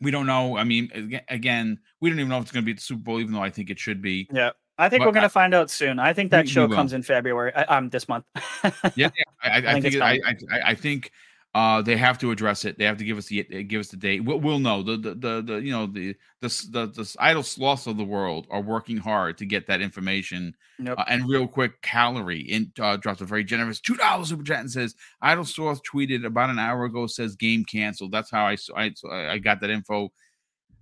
[0.00, 0.56] We don't know.
[0.56, 0.90] I mean,
[1.28, 3.42] again, we don't even know if it's going to be the Super Bowl, even though
[3.42, 4.28] I think it should be.
[4.32, 5.98] Yeah, I think But we're gonna find out soon.
[6.00, 6.74] I think that we show will.
[6.74, 7.54] comes in February.
[7.54, 8.24] I, um, this month.
[8.96, 9.10] Yeah,
[9.42, 11.10] I, I, I think think, it, I I- I think
[11.54, 12.78] uh, they have to address it.
[12.78, 14.24] They have to give us the give us the date.
[14.24, 17.86] We'll, we'll know the, the the the you know the the the, the idle sloths
[17.86, 20.56] of the world are working hard to get that information.
[20.98, 24.60] Uh, and real quick, Calorie in uh, dropped a very generous two dollars super chat
[24.60, 28.10] and says idle sloth tweeted about an hour ago says game canceled.
[28.10, 30.10] That's how I I I got that info.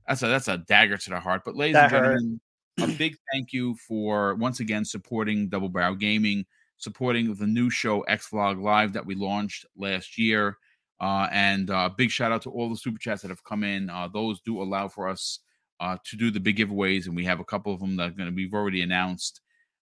[0.09, 1.43] That's a that's a dagger to the heart.
[1.45, 2.15] But ladies That and hurt.
[2.15, 2.41] gentlemen,
[2.81, 6.47] a big thank you for once again supporting Double Barrel Gaming,
[6.79, 10.57] supporting the new show X Vlog Live that we launched last year.
[11.03, 13.91] Uh, and uh, big shout out to all the super chats that have come in.
[13.91, 15.41] Uh, those do allow for us
[15.81, 18.15] uh, to do the big giveaways, and we have a couple of them that are
[18.15, 19.41] going to be already announced.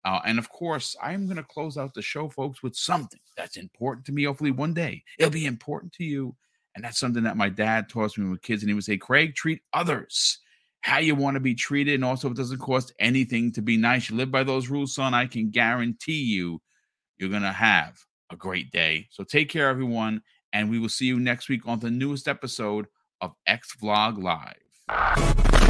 [0.04, 3.56] Uh, and of course, I'm going to close out the show, folks, with something that's
[3.56, 4.26] important to me.
[4.26, 6.36] Hopefully, one day it'll be important to you.
[6.76, 8.62] And that's something that my dad taught me were kids.
[8.62, 10.40] And he would say, Craig, treat others
[10.82, 11.96] how you want to be treated.
[11.96, 14.10] And also, it doesn't cost anything to be nice.
[14.10, 15.14] You live by those rules, son.
[15.14, 16.62] I can guarantee you,
[17.18, 17.98] you're going to have
[18.30, 19.08] a great day.
[19.10, 20.22] So take care, everyone.
[20.56, 22.88] And we will see you next week on the newest episode
[23.20, 25.65] of X Vlog Live.